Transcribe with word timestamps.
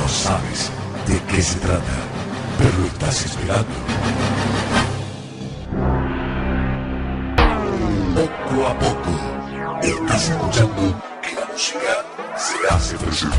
No 0.00 0.08
sabes 0.08 0.70
de 1.06 1.20
qué 1.24 1.42
se 1.42 1.58
trata, 1.58 1.96
pero 2.58 2.86
estás 2.86 3.26
esperando. 3.26 3.74
Poco 8.14 8.66
a 8.66 8.78
poco, 8.78 9.10
estás 9.82 10.28
escuchando 10.30 11.02
que 11.22 11.34
la 11.34 11.46
música 11.52 12.04
se 12.36 12.74
hace 12.74 12.96
presente. 12.96 13.36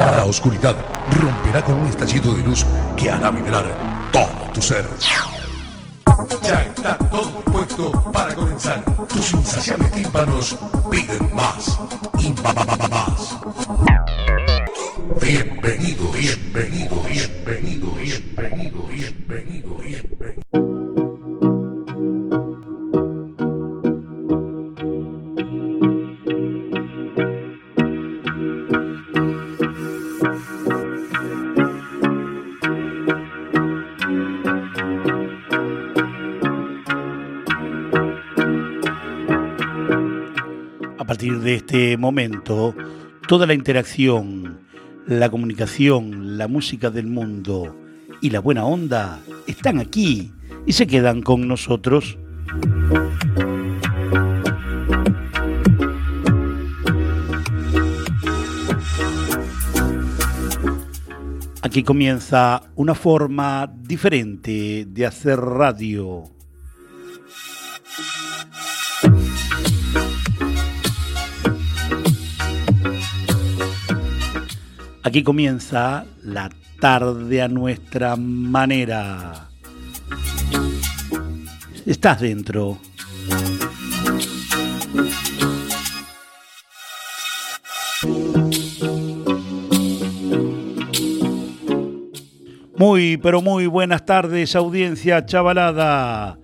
La 0.00 0.24
oscuridad 0.24 0.74
romperá 1.20 1.62
con 1.62 1.74
un 1.76 1.86
estallido 1.86 2.34
de 2.34 2.42
luz 2.42 2.66
que 2.96 3.10
hará 3.10 3.30
vibrar 3.30 3.64
todo 4.12 4.50
tu 4.52 4.60
ser. 4.62 4.88
Ya 6.42 6.62
está 6.62 6.98
todo 6.98 7.40
puesto 7.52 7.90
para 8.12 8.34
comenzar. 8.34 8.82
Tus 9.08 9.32
insaciables 9.32 9.92
tímpanos 9.92 10.56
piden 10.90 11.34
más 11.34 11.78
y. 12.18 12.34
Bienvenido, 15.20 16.10
bienvenido, 16.12 17.02
bienvenido, 17.02 17.92
bienvenido, 17.92 18.82
bienvenido, 18.88 19.76
bienvenido. 19.78 20.64
A 40.98 41.04
partir 41.06 41.38
de 41.40 41.54
este 41.54 41.96
momento, 41.96 42.74
toda 43.28 43.46
la 43.46 43.54
interacción, 43.54 44.53
la 45.06 45.28
comunicación, 45.30 46.38
la 46.38 46.48
música 46.48 46.90
del 46.90 47.06
mundo 47.06 47.76
y 48.20 48.30
la 48.30 48.40
buena 48.40 48.64
onda 48.64 49.20
están 49.46 49.78
aquí 49.78 50.32
y 50.66 50.72
se 50.72 50.86
quedan 50.86 51.22
con 51.22 51.46
nosotros. 51.46 52.18
Aquí 61.60 61.82
comienza 61.82 62.62
una 62.76 62.94
forma 62.94 63.72
diferente 63.82 64.86
de 64.86 65.06
hacer 65.06 65.38
radio. 65.38 66.33
Aquí 75.06 75.22
comienza 75.22 76.06
la 76.22 76.50
tarde 76.80 77.42
a 77.42 77.48
nuestra 77.48 78.16
manera. 78.16 79.50
Estás 81.84 82.22
dentro. 82.22 82.78
Muy, 92.78 93.18
pero 93.18 93.42
muy 93.42 93.66
buenas 93.66 94.06
tardes, 94.06 94.56
audiencia 94.56 95.26
chavalada. 95.26 96.38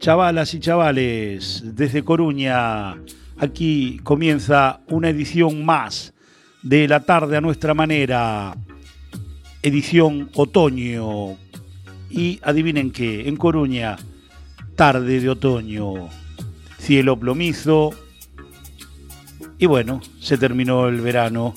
Chavalas 0.00 0.52
y 0.52 0.60
chavales, 0.60 1.62
desde 1.64 2.04
Coruña, 2.04 2.98
aquí 3.38 4.00
comienza 4.04 4.82
una 4.88 5.08
edición 5.08 5.64
más 5.64 6.12
de 6.62 6.88
la 6.88 7.00
tarde 7.00 7.36
a 7.36 7.40
nuestra 7.40 7.74
manera, 7.74 8.54
edición 9.62 10.30
otoño. 10.34 11.36
Y 12.10 12.40
adivinen 12.42 12.90
qué, 12.90 13.28
en 13.28 13.36
Coruña, 13.36 13.96
tarde 14.74 15.20
de 15.20 15.28
otoño, 15.28 16.08
cielo 16.78 17.18
plomizo. 17.18 17.90
Y 19.58 19.66
bueno, 19.66 20.00
se 20.20 20.38
terminó 20.38 20.88
el 20.88 21.00
verano. 21.00 21.54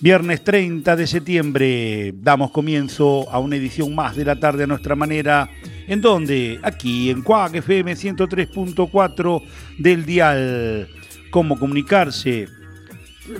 Viernes 0.00 0.42
30 0.42 0.96
de 0.96 1.06
septiembre 1.06 2.12
damos 2.16 2.50
comienzo 2.50 3.30
a 3.30 3.38
una 3.38 3.56
edición 3.56 3.94
más 3.94 4.16
de 4.16 4.24
la 4.24 4.36
tarde 4.36 4.64
a 4.64 4.66
nuestra 4.66 4.96
manera. 4.96 5.48
¿En 5.86 6.00
donde 6.00 6.58
Aquí 6.62 7.10
en 7.10 7.22
Cuac 7.22 7.54
FM 7.54 7.92
103.4 7.92 9.42
del 9.78 10.04
dial. 10.04 10.88
¿Cómo 11.30 11.58
comunicarse? 11.58 12.48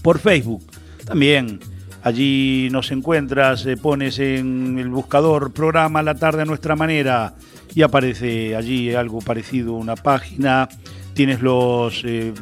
Por 0.02 0.18
Facebook, 0.18 0.64
también. 1.04 1.60
Allí 2.04 2.68
nos 2.72 2.90
encuentras, 2.90 3.64
eh, 3.64 3.76
pones 3.76 4.18
en 4.18 4.76
el 4.80 4.88
buscador 4.88 5.52
programa 5.52 6.02
La 6.02 6.16
tarde 6.16 6.42
a 6.42 6.44
nuestra 6.44 6.74
manera 6.74 7.36
y 7.74 7.82
aparece 7.82 8.56
allí 8.56 8.92
algo 8.92 9.20
parecido, 9.20 9.74
una 9.74 9.94
página. 9.94 10.68
Tienes 11.14 11.40
los 11.40 12.02
eh, 12.04 12.34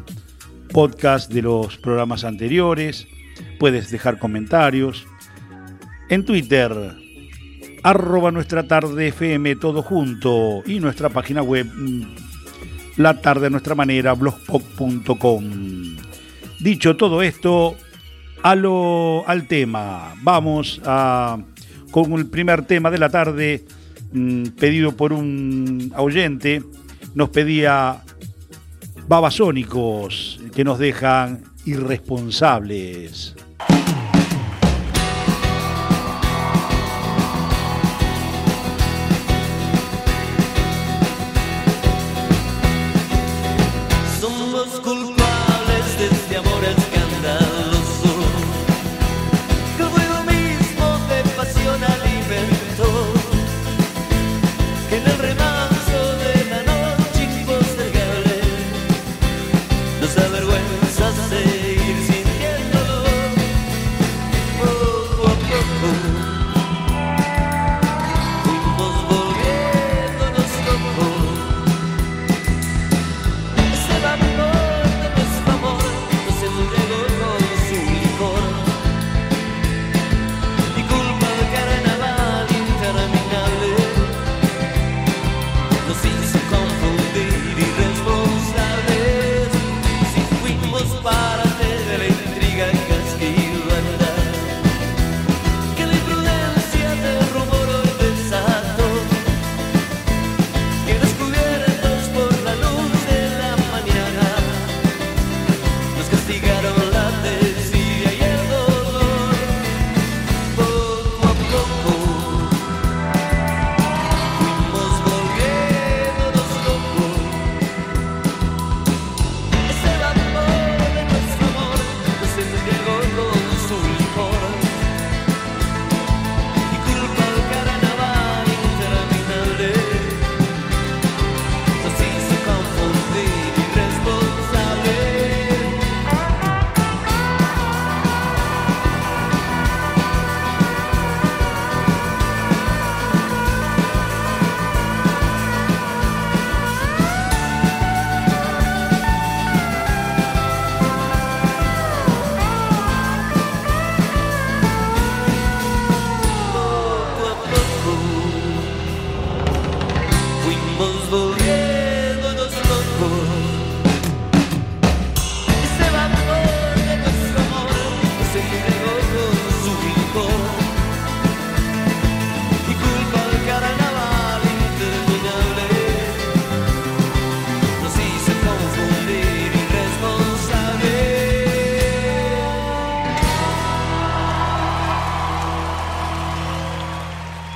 podcasts 0.73 1.33
de 1.33 1.43
los 1.43 1.77
programas 1.77 2.25
anteriores. 2.25 3.07
Puedes 3.59 3.91
dejar 3.91 4.19
comentarios. 4.19 5.07
En 6.11 6.25
Twitter, 6.25 6.73
arroba 7.85 8.33
nuestra 8.33 8.65
tarde 8.65 9.09
FM 9.09 9.55
todo 9.55 9.81
junto 9.81 10.61
y 10.67 10.81
nuestra 10.81 11.09
página 11.09 11.41
web 11.41 11.69
mm, 11.73 12.03
la 12.97 13.21
tarde 13.21 13.47
a 13.47 13.51
nuestra 13.51 13.77
manera 13.77 14.15
blogspot.com. 14.15 15.45
Dicho 16.59 16.97
todo 16.97 17.23
esto, 17.23 17.77
a 18.43 18.57
lo, 18.57 19.23
al 19.29 19.47
tema, 19.47 20.17
vamos 20.23 20.81
a, 20.85 21.39
con 21.93 22.13
el 22.15 22.27
primer 22.27 22.67
tema 22.67 22.91
de 22.91 22.99
la 22.99 23.11
tarde 23.11 23.65
mm, 24.13 24.47
pedido 24.59 24.97
por 24.97 25.13
un 25.13 25.93
oyente, 25.97 26.61
nos 27.15 27.29
pedía 27.29 28.03
babasónicos 29.07 30.41
que 30.53 30.65
nos 30.65 30.81
dejan 30.81 31.45
irresponsables. 31.67 33.37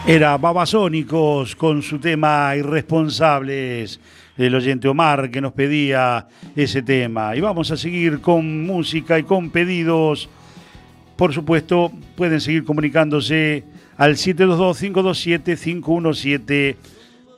Era 0.06 0.36
Babasónicos 0.36 1.56
con 1.56 1.80
su 1.80 1.98
tema 1.98 2.54
Irresponsables, 2.54 3.98
el 4.36 4.54
oyente 4.54 4.86
Omar 4.86 5.30
que 5.30 5.40
nos 5.40 5.54
pedía 5.54 6.28
ese 6.54 6.82
tema. 6.82 7.34
Y 7.34 7.40
vamos 7.40 7.70
a 7.70 7.78
seguir 7.78 8.20
con 8.20 8.66
música 8.66 9.18
y 9.18 9.22
con 9.22 9.48
pedidos. 9.48 10.28
Por 11.16 11.32
supuesto, 11.32 11.90
pueden 12.16 12.42
seguir 12.42 12.64
comunicándose 12.64 13.64
al 13.96 14.16
722-527-517 14.16 16.76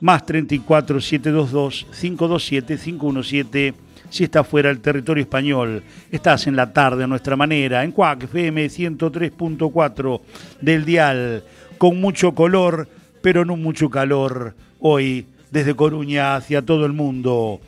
más 0.01 0.25
34 0.25 0.99
722 0.99 1.87
527 1.97 2.77
517 2.77 3.73
si 4.09 4.25
está 4.25 4.43
fuera 4.43 4.67
del 4.69 4.79
territorio 4.79 5.21
español. 5.21 5.83
Estás 6.11 6.47
en 6.47 6.57
la 6.57 6.73
tarde 6.73 7.05
a 7.05 7.07
nuestra 7.07 7.37
manera, 7.37 7.83
en 7.83 7.91
Cuac 7.91 8.23
FM 8.23 8.67
103.4 8.67 10.21
del 10.61 10.85
dial 10.85 11.43
con 11.77 11.99
mucho 12.01 12.33
color, 12.33 12.87
pero 13.21 13.45
no 13.45 13.55
mucho 13.55 13.89
calor, 13.89 14.55
hoy 14.79 15.25
desde 15.51 15.75
Coruña 15.75 16.35
hacia 16.35 16.61
todo 16.61 16.85
el 16.85 16.93
mundo. 16.93 17.59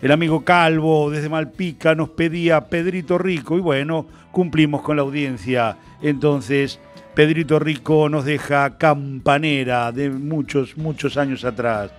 El 0.00 0.10
amigo 0.10 0.44
Calvo 0.44 1.10
desde 1.10 1.28
Malpica 1.28 1.94
nos 1.94 2.10
pedía 2.10 2.66
Pedrito 2.66 3.18
Rico 3.18 3.56
y 3.56 3.60
bueno, 3.60 4.06
cumplimos 4.32 4.82
con 4.82 4.96
la 4.96 5.02
audiencia. 5.02 5.76
Entonces, 6.02 6.80
Pedrito 7.14 7.58
Rico 7.58 8.08
nos 8.08 8.24
deja 8.24 8.78
campanera 8.78 9.92
de 9.92 10.10
muchos, 10.10 10.76
muchos 10.76 11.16
años 11.16 11.44
atrás. 11.44 11.92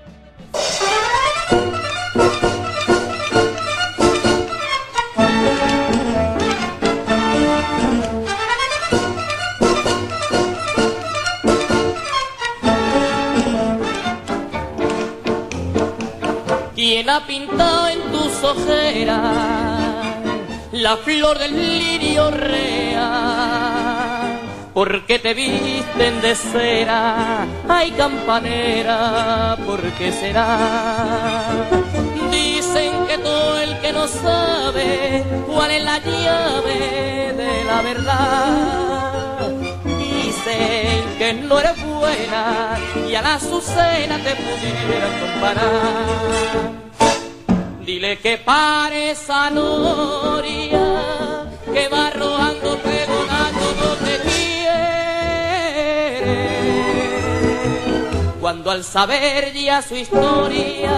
¿Quién 17.13 17.21
ha 17.21 17.27
pintado 17.27 17.87
en 17.89 18.01
tus 18.11 18.43
ojeras 18.43 19.21
la 20.71 20.97
flor 20.97 21.37
del 21.37 21.53
lirio 21.53 22.31
real? 22.31 23.03
¿Por 24.73 25.05
qué 25.05 25.19
te 25.19 25.35
visten 25.35 26.21
de 26.21 26.33
cera? 26.33 27.45
Ay, 27.69 27.91
campanera, 27.91 29.55
¿por 29.63 29.79
qué 29.91 30.11
será? 30.11 30.57
Dicen 32.31 33.05
que 33.05 33.19
todo 33.19 33.59
el 33.59 33.77
que 33.79 33.93
no 33.93 34.07
sabe 34.07 35.23
cuál 35.45 35.69
es 35.69 35.83
la 35.83 35.99
llave 35.99 37.33
de 37.37 37.63
la 37.63 37.81
verdad. 37.83 39.49
Dicen 39.99 41.17
que 41.19 41.33
no 41.33 41.59
eres 41.59 41.85
buena 41.85 42.79
y 43.07 43.13
a 43.13 43.21
la 43.21 43.35
Azucena 43.35 44.17
te 44.17 44.35
pudieran 44.35 45.19
comparar. 45.19 46.83
Dile 47.85 48.17
que 48.17 48.37
pare 48.37 49.11
esa 49.11 49.49
noria 49.49 50.79
que 51.73 51.89
va 51.89 52.09
robando 52.11 52.77
pregonando 52.77 53.75
no 53.81 53.95
te 54.05 54.19
quiere. 54.19 54.63
Cuando 58.39 58.71
al 58.71 58.85
saber 58.85 59.51
ya 59.51 59.81
su 59.81 59.97
historia 59.97 60.93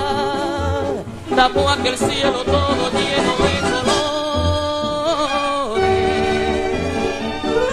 tapó 1.35 1.69
aquel 1.69 1.97
cielo 1.97 2.43
todo 2.43 2.91
lleno 2.91 3.35
de 3.43 3.59
colores. 3.71 3.95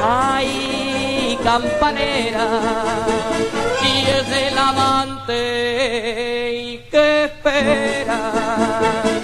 Ay, 0.03 1.39
campanera, 1.45 2.49
y 3.85 4.07
es 4.09 4.31
del 4.31 4.57
amante 4.57 5.43
y 6.55 6.79
que 6.91 7.12
espera 7.45 9.22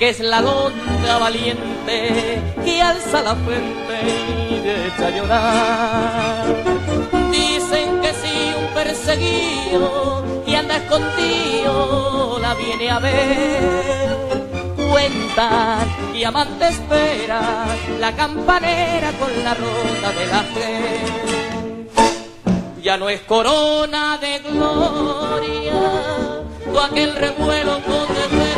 porque 0.00 0.12
es 0.12 0.20
la 0.20 0.40
longa 0.40 1.18
valiente 1.18 2.40
que 2.64 2.80
alza 2.80 3.20
la 3.20 3.34
frente 3.34 4.00
y 4.48 4.58
deja 4.60 5.10
llorar. 5.10 6.46
Dicen 7.30 8.00
que 8.00 8.10
si 8.14 8.54
un 8.58 8.68
conseguido 8.72 10.24
y 10.46 10.54
anda 10.54 10.76
escondido, 10.78 12.38
la 12.40 12.54
viene 12.54 12.90
a 12.90 12.98
ver. 12.98 14.16
Cuentan 14.90 15.86
y 16.14 16.24
amante 16.24 16.68
espera 16.68 17.66
la 17.98 18.16
campanera 18.16 19.12
con 19.18 19.44
la 19.44 19.52
ronda 19.52 20.12
de 20.18 20.26
la 20.26 20.42
fe. 20.54 21.00
Ya 22.82 22.96
no 22.96 23.10
es 23.10 23.20
corona 23.20 24.16
de 24.16 24.38
gloria, 24.38 25.72
todo 26.64 26.84
aquel 26.84 27.14
revuelo 27.14 27.82
con 27.84 28.49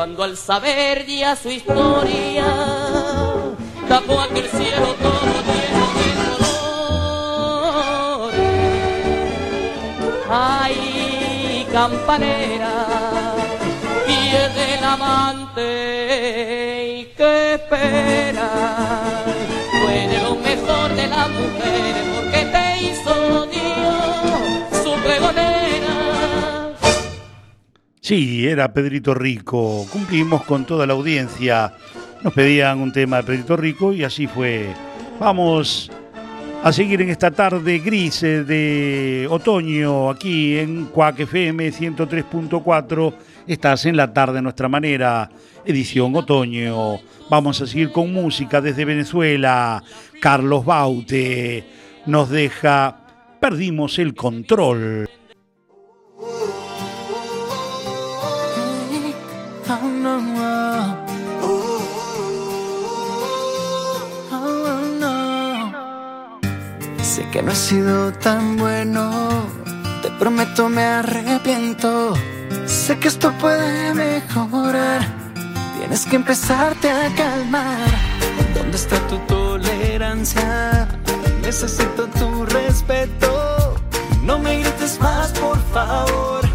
Cuando 0.00 0.24
al 0.24 0.34
saber 0.34 1.04
ya 1.04 1.36
su 1.36 1.50
historia, 1.50 2.46
tapó 3.86 4.18
aquel 4.18 4.48
cielo 4.48 4.94
todo 4.94 5.42
lleno 5.44 5.88
de 5.92 6.06
colores. 7.98 8.38
Ay, 10.26 11.66
campanera, 11.70 12.86
y 14.08 14.34
es 14.36 14.54
del 14.54 14.84
amante 14.84 15.68
y 17.00 17.04
que 17.14 17.56
espera. 17.56 19.19
Sí, 28.10 28.44
era 28.44 28.72
Pedrito 28.72 29.14
Rico. 29.14 29.86
Cumplimos 29.88 30.42
con 30.42 30.64
toda 30.64 30.84
la 30.84 30.94
audiencia. 30.94 31.72
Nos 32.24 32.32
pedían 32.34 32.80
un 32.80 32.90
tema 32.90 33.18
de 33.18 33.22
Pedrito 33.22 33.56
Rico 33.56 33.92
y 33.92 34.02
así 34.02 34.26
fue. 34.26 34.74
Vamos 35.20 35.92
a 36.64 36.72
seguir 36.72 37.02
en 37.02 37.10
esta 37.10 37.30
tarde 37.30 37.78
gris 37.78 38.24
eh, 38.24 38.42
de 38.42 39.28
otoño 39.30 40.10
aquí 40.10 40.58
en 40.58 40.86
Cuac 40.86 41.20
FM 41.20 41.70
103.4. 41.70 43.14
Estás 43.46 43.86
en 43.86 43.96
la 43.96 44.12
tarde 44.12 44.40
a 44.40 44.42
nuestra 44.42 44.68
manera, 44.68 45.30
edición 45.64 46.16
otoño. 46.16 46.96
Vamos 47.30 47.62
a 47.62 47.66
seguir 47.68 47.92
con 47.92 48.12
música 48.12 48.60
desde 48.60 48.84
Venezuela. 48.84 49.84
Carlos 50.20 50.64
Baute 50.64 51.62
nos 52.06 52.28
deja 52.28 52.96
Perdimos 53.38 54.00
el 54.00 54.14
control. 54.14 55.09
No 67.50 67.56
sido 67.56 68.12
tan 68.12 68.56
bueno, 68.58 69.10
te 70.02 70.10
prometo 70.20 70.68
me 70.68 70.84
arrepiento. 70.84 72.14
Sé 72.64 72.96
que 73.00 73.08
esto 73.08 73.32
puede 73.40 73.92
mejorar, 73.92 75.00
tienes 75.76 76.06
que 76.06 76.14
empezarte 76.14 76.88
a 76.88 77.12
calmar. 77.16 77.88
¿Dónde 78.54 78.76
está 78.76 78.96
tu 79.08 79.18
tolerancia? 79.26 80.86
Necesito 81.42 82.06
tu 82.20 82.46
respeto. 82.46 83.74
No 84.22 84.38
me 84.38 84.60
grites 84.60 85.00
más, 85.00 85.32
por 85.32 85.58
favor. 85.72 86.49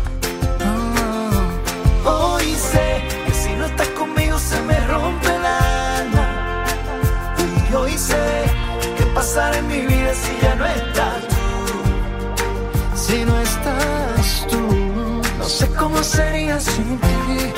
Sería 16.05 16.59
sin 16.59 16.99
ti. 16.99 17.53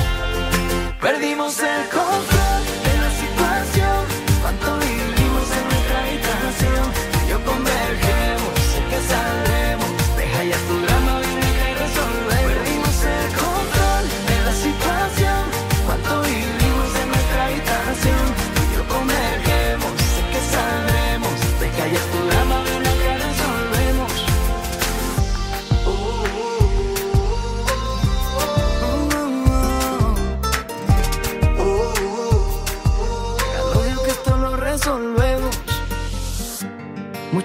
Perdimos 1.00 1.60
el 1.60 1.88
control 1.90 2.37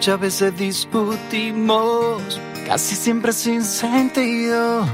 Muchas 0.04 0.20
veces 0.20 0.58
discutimos, 0.58 2.22
casi 2.68 2.94
siempre 2.94 3.32
sin 3.32 3.64
sentido. 3.64 4.86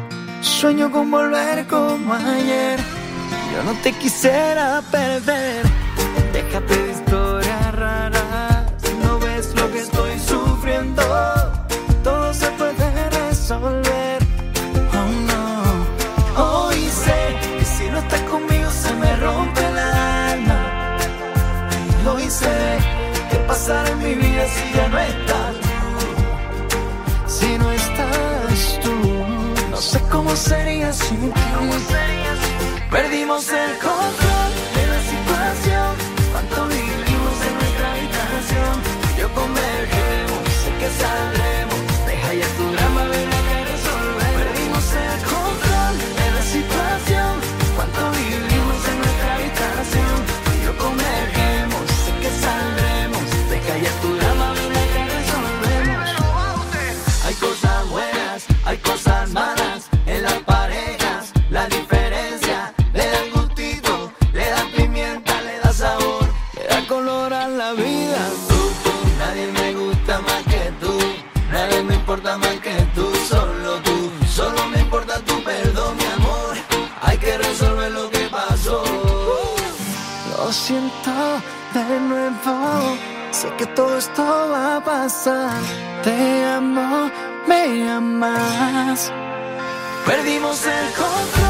Sueño 0.41 0.91
con 0.91 1.09
volver 1.09 1.65
como 1.65 2.13
ayer. 2.13 2.79
Yo 3.51 3.63
no 3.63 3.73
te 3.81 3.91
quisiera 3.93 4.83
perder. 4.91 5.65
Déjate 6.31 6.88
Perdimos 32.91 33.49
el 33.49 33.71
control 33.79 34.51
de 34.75 34.87
la 34.87 35.01
situación. 35.01 35.95
Cuánto 36.31 36.67
vivimos 36.67 37.37
en 37.47 37.53
nuestra 37.55 37.91
habitación. 37.93 38.81
Yo 39.17 39.33
convergemos, 39.33 40.49
sé 40.63 40.71
que 40.79 40.89
saldremos. 41.01 41.38
Todo 84.39 84.45
esto 84.45 84.49
va 84.49 84.77
a 84.77 84.81
pasar. 84.81 85.61
Te 86.03 86.45
amo, 86.45 87.11
me 87.47 87.89
amas. 87.89 89.11
Perdimos 90.05 90.65
el 90.65 90.93
control 90.93 91.48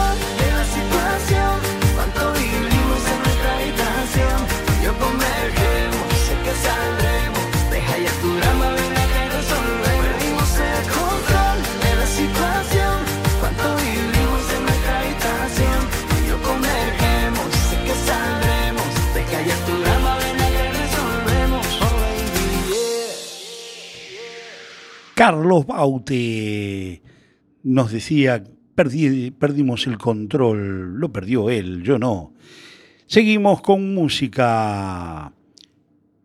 Carlos 25.19 25.67
Baute 25.67 27.01
nos 27.63 27.91
decía, 27.91 28.41
Perdí, 28.73 29.31
perdimos 29.31 29.85
el 29.85 29.97
control, 29.97 30.97
lo 30.97 31.11
perdió 31.11 31.49
él, 31.49 31.83
yo 31.83 31.99
no. 31.99 32.31
Seguimos 33.05 33.61
con 33.61 33.93
música. 33.93 35.33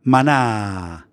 Maná. 0.04 1.08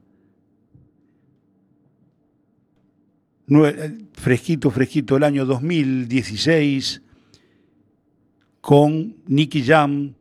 Eh, 3.49 3.97
fresquito, 4.13 4.69
fresquito, 4.69 5.17
el 5.17 5.23
año 5.23 5.47
2016, 5.47 7.01
con 8.61 9.15
Nicky 9.25 9.63
Jam, 9.63 10.13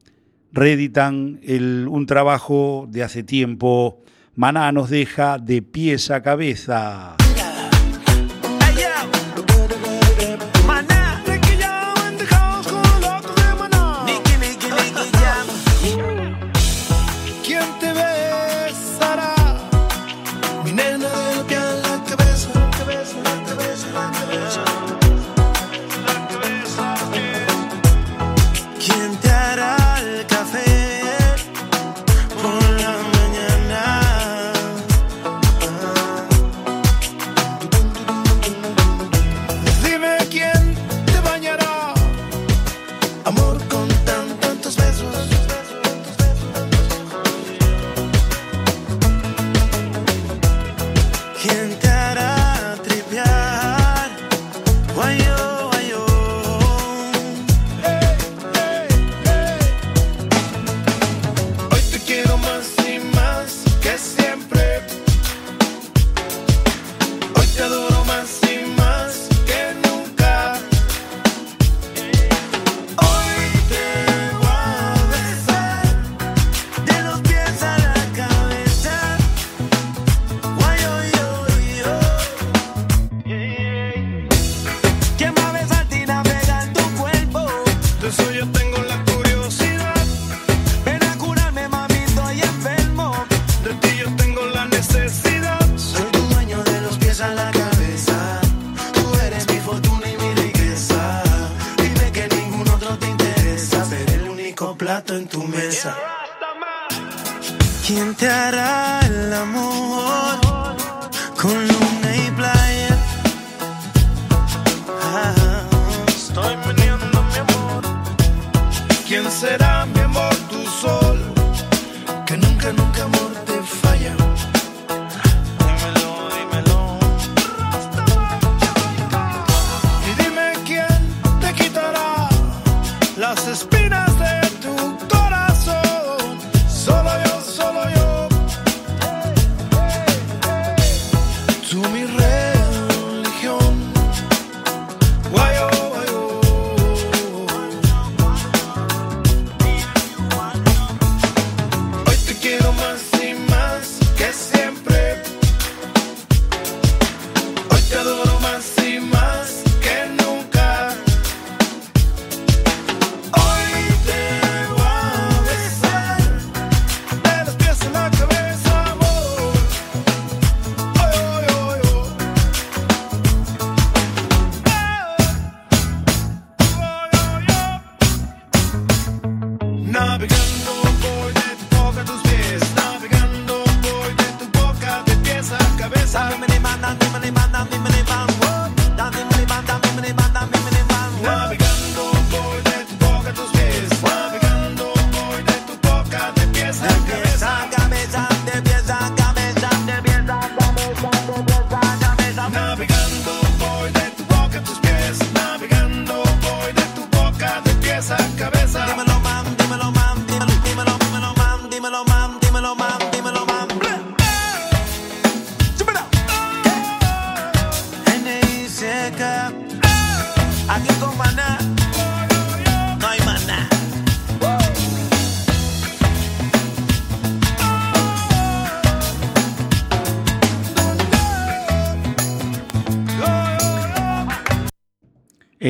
reeditan 0.50 1.40
el, 1.42 1.86
un 1.90 2.06
trabajo 2.06 2.88
de 2.90 3.02
hace 3.02 3.22
tiempo. 3.22 4.02
Maná 4.34 4.72
nos 4.72 4.88
deja 4.88 5.36
de 5.36 5.60
pies 5.60 6.10
a 6.10 6.22
cabeza. 6.22 7.18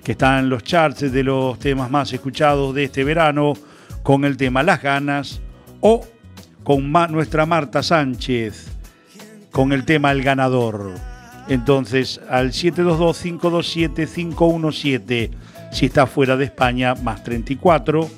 que 0.03 0.12
está 0.12 0.38
en 0.38 0.49
los 0.49 0.62
charts 0.62 1.12
de 1.12 1.23
los 1.23 1.59
temas 1.59 1.90
más 1.90 2.11
escuchados 2.12 2.75
de 2.75 2.85
este 2.85 3.05
verano, 3.05 3.55
con 4.03 4.25
el 4.25 4.37
tema 4.37 4.62
Las 4.62 4.83
ganas, 4.83 5.40
o 5.81 6.07
con 6.64 6.90
nuestra 6.90 7.47
Marta 7.47 7.83
Sánchez, 7.83 8.66
con 9.51 9.73
el 9.73 9.85
tema 9.85 10.12
El 10.12 10.23
ganador. 10.23 10.95
Entonces, 11.49 12.21
al 12.29 12.51
722-527-517, 12.51 15.31
si 15.73 15.87
estás 15.87 16.11
fuera 16.11 16.37
de 16.37 16.45
España, 16.47 16.97
más 16.97 17.23
34, 17.23 18.11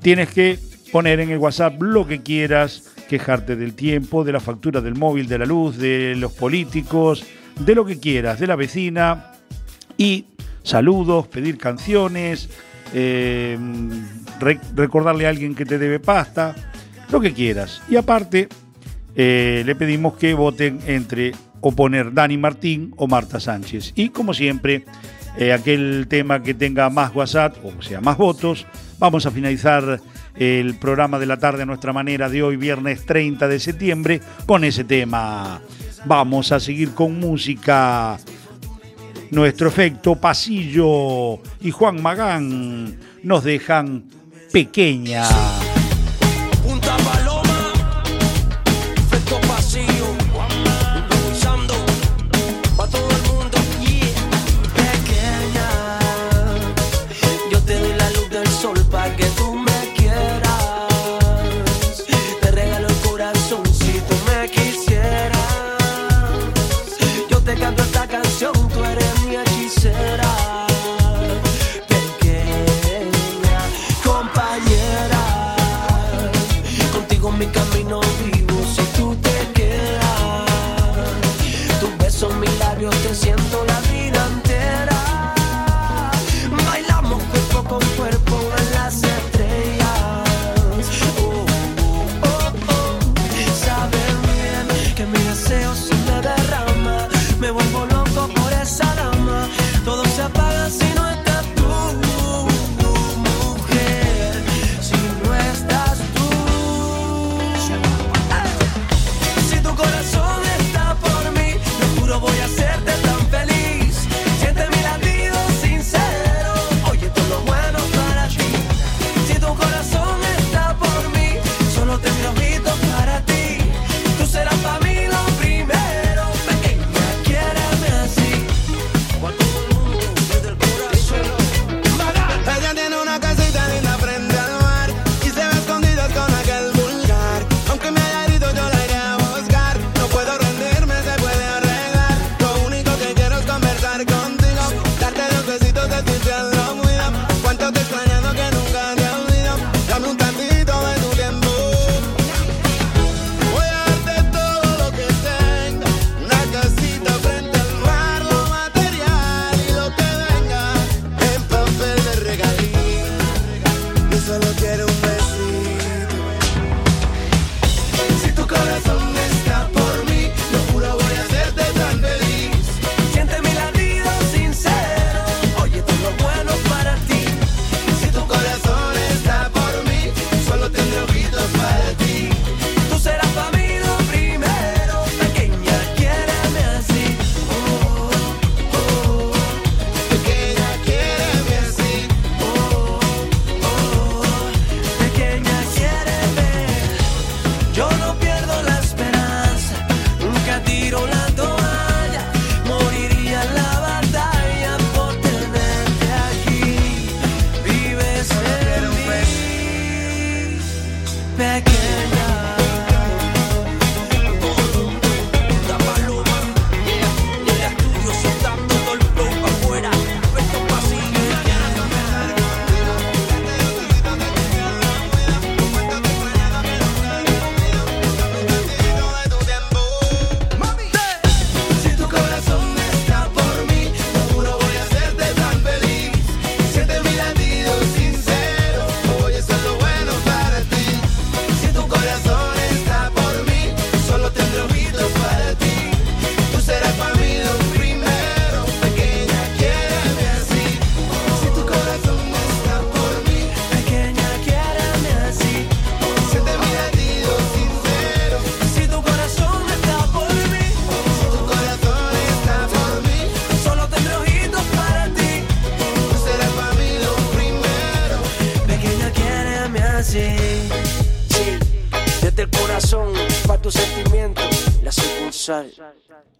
tienes 0.00 0.30
que 0.30 0.56
poner 0.92 1.18
en 1.20 1.30
el 1.30 1.38
WhatsApp 1.38 1.82
lo 1.82 2.06
que 2.06 2.22
quieras 2.22 2.93
quejarte 3.08 3.56
del 3.56 3.74
tiempo, 3.74 4.24
de 4.24 4.32
la 4.32 4.40
factura 4.40 4.80
del 4.80 4.94
móvil, 4.94 5.28
de 5.28 5.38
la 5.38 5.46
luz, 5.46 5.76
de 5.76 6.14
los 6.16 6.32
políticos, 6.32 7.24
de 7.58 7.74
lo 7.74 7.84
que 7.84 8.00
quieras, 8.00 8.40
de 8.40 8.46
la 8.46 8.56
vecina 8.56 9.32
y 9.96 10.26
saludos, 10.62 11.28
pedir 11.28 11.58
canciones, 11.58 12.48
eh, 12.92 13.58
recordarle 14.74 15.26
a 15.26 15.30
alguien 15.30 15.54
que 15.54 15.64
te 15.64 15.78
debe 15.78 16.00
pasta, 16.00 16.54
lo 17.10 17.20
que 17.20 17.32
quieras. 17.32 17.82
Y 17.88 17.96
aparte, 17.96 18.48
eh, 19.14 19.62
le 19.64 19.74
pedimos 19.76 20.14
que 20.14 20.34
voten 20.34 20.80
entre 20.86 21.32
o 21.60 21.72
poner 21.72 22.12
Dani 22.12 22.36
Martín 22.36 22.92
o 22.96 23.06
Marta 23.06 23.40
Sánchez. 23.40 23.92
Y 23.94 24.10
como 24.10 24.34
siempre, 24.34 24.84
eh, 25.38 25.52
aquel 25.52 26.06
tema 26.08 26.42
que 26.42 26.54
tenga 26.54 26.90
más 26.90 27.14
WhatsApp, 27.14 27.56
o 27.64 27.80
sea, 27.80 28.00
más 28.00 28.18
votos, 28.18 28.66
vamos 28.98 29.24
a 29.26 29.30
finalizar 29.30 30.00
el 30.36 30.74
programa 30.74 31.18
de 31.18 31.26
la 31.26 31.38
tarde 31.38 31.62
a 31.62 31.66
nuestra 31.66 31.92
manera 31.92 32.28
de 32.28 32.42
hoy, 32.42 32.56
viernes 32.56 33.06
30 33.06 33.48
de 33.48 33.60
septiembre, 33.60 34.20
con 34.46 34.64
ese 34.64 34.84
tema. 34.84 35.60
Vamos 36.04 36.52
a 36.52 36.60
seguir 36.60 36.92
con 36.92 37.18
música. 37.18 38.18
Nuestro 39.30 39.68
efecto 39.68 40.16
pasillo 40.16 41.40
y 41.60 41.70
Juan 41.70 42.02
Magán 42.02 42.96
nos 43.22 43.42
dejan 43.42 44.04
pequeña. 44.52 45.24
son 82.14 82.38
mis 82.38 82.58
labios, 82.58 82.94
te 83.02 83.12
siento 83.12 83.64
la 83.66 83.80
vida. 83.80 84.03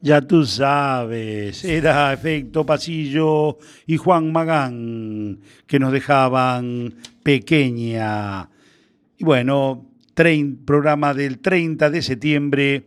Ya 0.05 0.21
tú 0.21 0.45
sabes, 0.45 1.65
era 1.65 2.13
Efecto 2.13 2.67
Pasillo 2.67 3.57
y 3.87 3.97
Juan 3.97 4.33
Magán 4.33 5.41
que 5.67 5.79
nos 5.79 5.93
dejaban 5.93 6.93
pequeña. 7.23 8.51
Y 9.17 9.25
bueno, 9.25 9.87
programa 10.67 11.15
del 11.15 11.39
30 11.39 11.89
de 11.89 12.03
septiembre. 12.03 12.85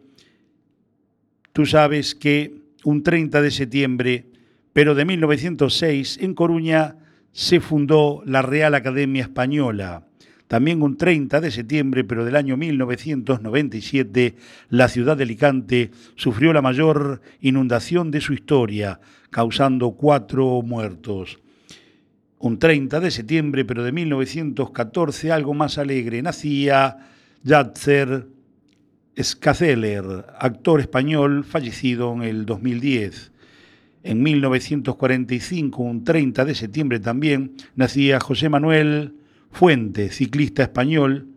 Tú 1.53 1.65
sabes 1.65 2.13
que 2.13 2.61
un 2.83 3.01
30 3.01 3.41
de 3.41 3.49
septiembre, 3.49 4.25
pero 4.71 4.93
de 4.93 5.05
1906, 5.05 6.19
en 6.21 6.35
Coruña, 6.35 6.97
se 7.31 7.59
fundó 7.61 8.21
la 8.27 8.43
Real 8.43 8.75
Academia 8.75 9.23
Española. 9.23 10.06
También 10.47 10.81
un 10.81 10.95
30 10.95 11.41
de 11.41 11.51
septiembre, 11.51 12.05
pero 12.05 12.23
del 12.23 12.37
año 12.37 12.55
1997, 12.55 14.35
la 14.69 14.87
ciudad 14.87 15.17
de 15.17 15.23
Alicante 15.23 15.91
sufrió 16.15 16.53
la 16.53 16.61
mayor 16.61 17.21
inundación 17.41 18.11
de 18.11 18.21
su 18.21 18.33
historia, 18.33 19.01
causando 19.29 19.91
cuatro 19.91 20.61
muertos. 20.61 21.39
Un 22.39 22.59
30 22.59 22.99
de 23.01 23.11
septiembre, 23.11 23.65
pero 23.65 23.83
de 23.83 23.91
1914, 23.91 25.31
algo 25.33 25.53
más 25.53 25.77
alegre, 25.77 26.21
nacía 26.21 26.97
Jatzer 27.43 28.27
Scazeler, 29.21 30.25
actor 30.39 30.79
español 30.79 31.43
fallecido 31.43 32.13
en 32.13 32.21
el 32.21 32.45
2010. 32.45 33.31
En 34.03 34.23
1945, 34.23 35.83
un 35.83 36.03
30 36.05 36.45
de 36.45 36.55
septiembre 36.55 36.99
también, 37.01 37.55
nacía 37.75 38.21
José 38.21 38.47
Manuel 38.47 39.15
Fuente, 39.51 40.11
ciclista 40.11 40.63
español, 40.63 41.27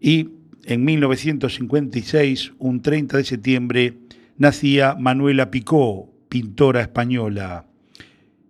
y 0.00 0.30
en 0.64 0.84
1956, 0.84 2.52
un 2.58 2.82
30 2.82 3.16
de 3.16 3.24
septiembre, 3.24 3.98
nacía 4.36 4.94
Manuela 4.94 5.50
Picó, 5.50 6.12
pintora 6.28 6.82
española. 6.82 7.66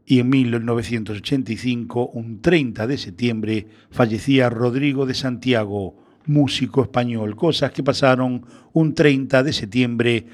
Y 0.04 0.20
en 0.20 0.28
1985, 0.30 2.10
un 2.14 2.40
30 2.40 2.86
de 2.86 2.98
septiembre, 2.98 3.66
fallecía 3.90 4.50
Rodrigo 4.50 5.06
de 5.06 5.14
Santiago, 5.14 5.96
músico 6.26 6.82
español. 6.82 7.36
Cosas 7.36 7.72
que 7.72 7.82
pasaron 7.82 8.44
un 8.72 8.94
30 8.94 9.42
de 9.42 9.52
septiembre 9.52 10.26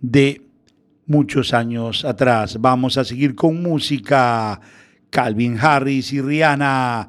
de 0.00 0.42
muchos 1.06 1.54
años 1.54 2.04
atrás. 2.04 2.58
Vamos 2.60 2.98
a 2.98 3.04
seguir 3.04 3.34
con 3.34 3.62
música. 3.62 4.60
Calvin 5.10 5.56
Harris 5.58 6.12
y 6.12 6.20
Rihanna 6.20 7.08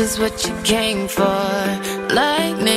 What 0.00 0.46
you 0.46 0.54
came 0.62 1.08
for. 1.08 1.24
Lightning 2.14 2.69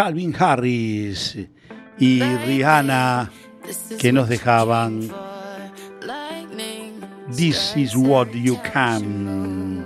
Calvin 0.00 0.34
Harris 0.38 1.36
y 1.98 2.22
Rihanna 2.22 3.30
que 3.98 4.10
nos 4.14 4.30
dejaban 4.30 5.10
This 7.36 7.76
is 7.76 7.94
what 7.94 8.28
you 8.30 8.56
can. 8.72 9.84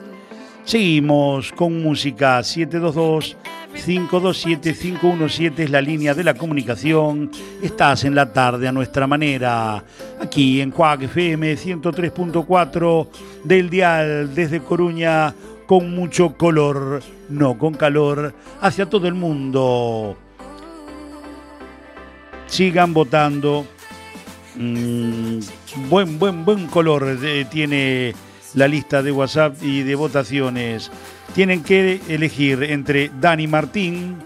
Seguimos 0.64 1.50
con 1.50 1.82
música 1.82 2.44
722 2.44 3.36
527-517 3.74 5.58
es 5.58 5.70
la 5.70 5.80
línea 5.80 6.14
de 6.14 6.22
la 6.22 6.34
comunicación. 6.34 7.32
Estás 7.60 8.04
en 8.04 8.14
la 8.14 8.32
tarde 8.32 8.68
a 8.68 8.72
nuestra 8.72 9.08
manera. 9.08 9.84
Aquí 10.20 10.60
en 10.60 10.70
Cuac 10.70 11.02
FM 11.02 11.56
103.4 11.56 13.08
del 13.42 13.68
dial 13.68 14.32
desde 14.32 14.60
Coruña 14.60 15.34
con 15.66 15.94
mucho 15.94 16.34
color, 16.36 17.02
no 17.28 17.58
con 17.58 17.74
calor, 17.74 18.34
hacia 18.60 18.86
todo 18.86 19.08
el 19.08 19.14
mundo. 19.14 20.16
Sigan 22.46 22.92
votando. 22.94 23.66
Mm, 24.56 25.40
buen, 25.88 26.18
buen, 26.18 26.44
buen 26.44 26.66
color 26.68 27.18
eh, 27.22 27.44
tiene 27.50 28.14
la 28.54 28.68
lista 28.68 29.02
de 29.02 29.12
WhatsApp 29.12 29.56
y 29.62 29.82
de 29.82 29.94
votaciones. 29.94 30.90
Tienen 31.34 31.62
que 31.62 32.00
elegir 32.08 32.62
entre 32.62 33.10
Dani 33.20 33.46
Martín 33.48 34.18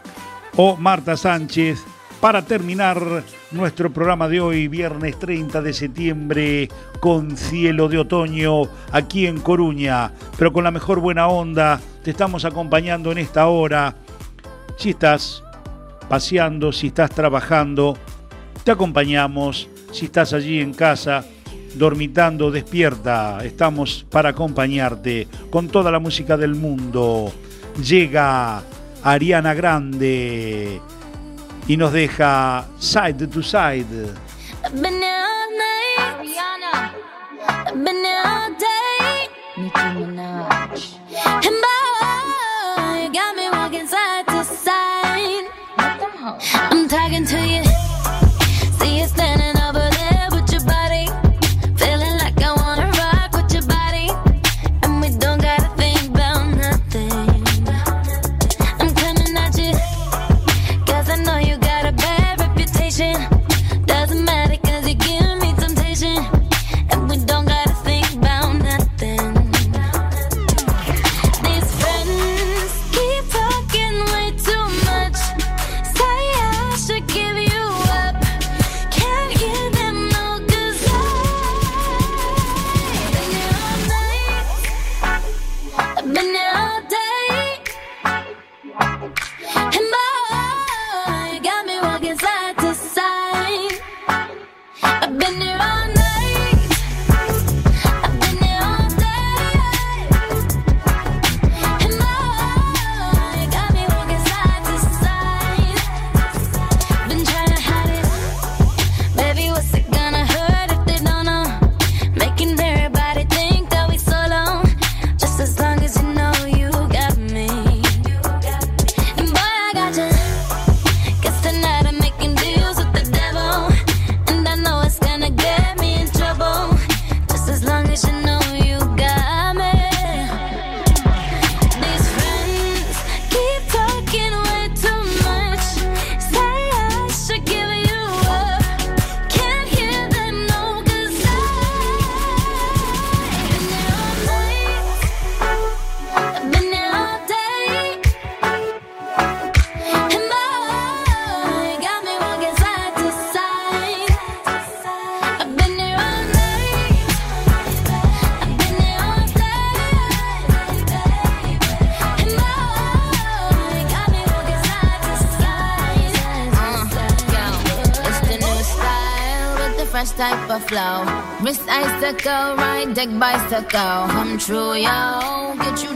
o 0.57 0.77
Marta 0.77 1.17
Sánchez 1.17 1.79
para 2.21 2.43
terminar 2.43 3.23
nuestro 3.53 3.93
programa 3.93 4.29
de 4.29 4.41
hoy, 4.41 4.69
viernes 4.69 5.19
30 5.19 5.63
de 5.63 5.73
septiembre, 5.73 6.69
con 7.01 7.37
cielo 7.37 7.89
de 7.89 7.99
otoño 7.99 8.63
aquí 8.91 9.27
en 9.27 9.41
Coruña, 9.41 10.13
pero 10.37 10.53
con 10.53 10.65
la 10.65 10.71
mejor 10.71 11.01
buena 11.01 11.29
onda. 11.29 11.81
Te 12.03 12.11
estamos 12.11 12.45
acompañando 12.45 13.13
en 13.13 13.19
esta 13.19 13.47
hora. 13.47 13.95
Si 14.77 14.91
estás 14.91 15.45
paseando, 16.09 16.73
si 16.73 16.89
estás 16.89 17.11
trabajando, 17.11 17.97
te 18.65 18.73
acompañamos. 18.73 19.69
Si 19.93 20.07
estás 20.07 20.33
allí 20.33 20.61
en 20.61 20.75
casa, 20.75 21.25
dormitando, 21.75 22.51
despierta. 22.51 23.45
Estamos 23.45 24.05
para 24.11 24.31
acompañarte 24.31 25.29
con 25.51 25.69
toda 25.69 25.91
la 25.91 25.99
música 25.99 26.37
del 26.37 26.55
mundo. 26.55 27.33
Llega 27.83 28.63
Ariana 29.03 29.55
Grande 29.55 30.81
y 31.69 31.77
nos 31.77 31.93
deja 31.93 32.67
Side 32.79 33.29
to 33.29 33.43
Side. 33.43 34.15
I've 34.65 34.73
been 34.83 34.99
there 34.99 35.23
all 35.23 35.39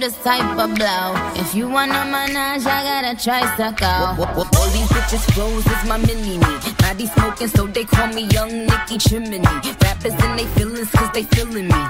this 0.03 0.19
type 0.25 0.59
of 0.59 0.75
blow. 0.75 1.15
If 1.37 1.55
you 1.55 1.69
wanna 1.69 2.05
manage, 2.11 2.67
I 2.67 2.83
gotta 2.83 3.13
a 3.13 3.23
tricycle. 3.25 4.27
All 4.59 4.71
these 4.75 4.91
bitches 4.95 5.25
flows 5.33 5.65
is 5.65 5.83
my 5.87 5.97
mini 5.97 6.39
me. 6.39 6.53
Body 6.79 7.07
smoking, 7.07 7.47
so 7.47 7.69
they 7.69 7.85
call 7.85 8.09
me 8.09 8.23
Young 8.35 8.67
Nicky 8.67 8.99
Chimney. 8.99 9.39
Rappers 9.39 10.15
and 10.25 10.39
they 10.39 10.47
feelings, 10.57 10.91
cause 10.91 11.09
they 11.15 11.23
feeling 11.23 11.69
me. 11.69 11.83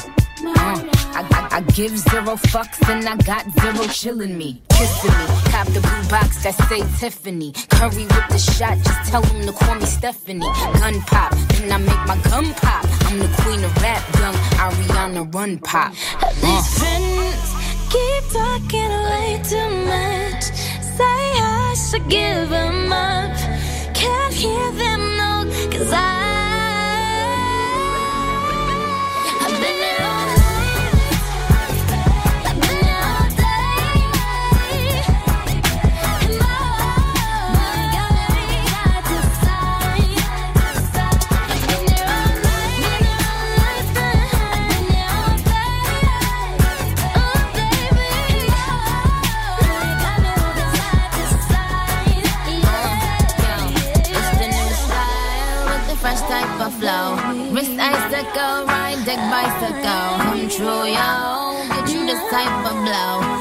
Uh, 0.44 0.84
I, 1.18 1.20
I, 1.38 1.56
I 1.56 1.60
give 1.72 1.96
zero 1.96 2.36
fucks 2.52 2.86
and 2.90 3.08
I 3.08 3.16
got 3.16 3.44
zero 3.60 3.84
chillin' 3.98 4.36
me. 4.36 4.60
Kissing 4.68 5.10
me. 5.10 5.26
Cop 5.50 5.66
the 5.68 5.80
blue 5.80 6.04
box 6.10 6.42
that 6.42 6.54
say 6.68 6.82
Tiffany. 6.98 7.52
Curry 7.70 8.04
with 8.04 8.28
the 8.28 8.38
shot, 8.38 8.76
just 8.76 9.10
tell 9.10 9.22
them 9.22 9.46
to 9.46 9.52
call 9.52 9.76
me 9.76 9.86
Stephanie. 9.86 10.40
Gun 10.80 11.00
pop, 11.12 11.32
then 11.48 11.72
I 11.72 11.78
make 11.78 12.04
my 12.06 12.18
gun 12.28 12.52
pop. 12.54 12.84
I'm 13.06 13.18
the 13.20 13.28
queen 13.40 13.64
of 13.64 13.74
rap, 13.80 14.02
young 14.20 14.34
Ariana 14.60 15.34
Run 15.34 15.58
Pop. 15.60 15.94
Uh. 16.42 16.81
Keep 17.92 18.24
talking 18.32 18.88
way 18.88 19.38
too 19.44 19.70
much. 19.84 20.44
Say 20.96 21.20
I 21.36 21.74
should 21.76 22.08
give 22.08 22.48
them 22.48 22.90
up. 22.90 23.36
Can't 23.94 24.32
hear 24.32 24.72
them 24.72 25.16
no, 25.18 25.44
cause 25.70 25.92
I. 25.92 26.31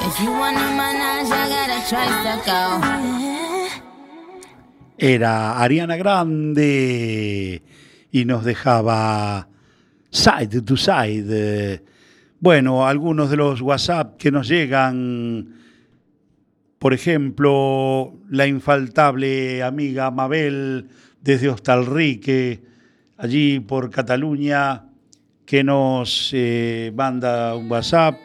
If 0.08 0.20
you 0.20 0.32
wanna 0.32 0.70
manage, 0.76 1.32
I. 1.32 2.12
Era 4.98 5.60
Ariana 5.60 5.98
Grande 5.98 7.64
y 8.12 8.26
nos 8.26 8.46
dejaba 8.46 9.48
Side 10.12 10.62
to 10.62 10.78
Side. 10.78 11.82
Bueno, 12.40 12.88
algunos 12.88 13.32
de 13.32 13.38
los 13.38 13.62
WhatsApp 13.62 14.18
que 14.18 14.32
nos 14.32 14.48
llegan 14.48 15.62
Por 16.82 16.94
ejemplo, 16.96 18.12
la 18.32 18.48
infaltable 18.48 19.62
amiga 19.62 20.10
Mabel 20.10 20.88
desde 21.22 21.48
Hostalrique, 21.48 22.71
allí 23.22 23.60
por 23.60 23.92
Cataluña, 23.92 24.86
que 25.46 25.64
nos 25.64 26.32
eh, 26.34 26.92
manda 26.96 27.56
un 27.56 27.72
WhatsApp 27.72 28.18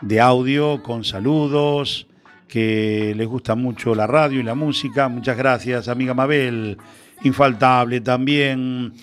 de 0.00 0.20
audio 0.20 0.82
con 0.82 1.04
saludos, 1.04 2.06
que 2.48 3.12
les 3.14 3.28
gusta 3.28 3.54
mucho 3.54 3.94
la 3.94 4.06
radio 4.06 4.40
y 4.40 4.42
la 4.42 4.54
música. 4.54 5.08
Muchas 5.08 5.36
gracias, 5.36 5.88
amiga 5.88 6.14
Mabel. 6.14 6.78
Infaltable 7.22 8.00
también. 8.00 8.94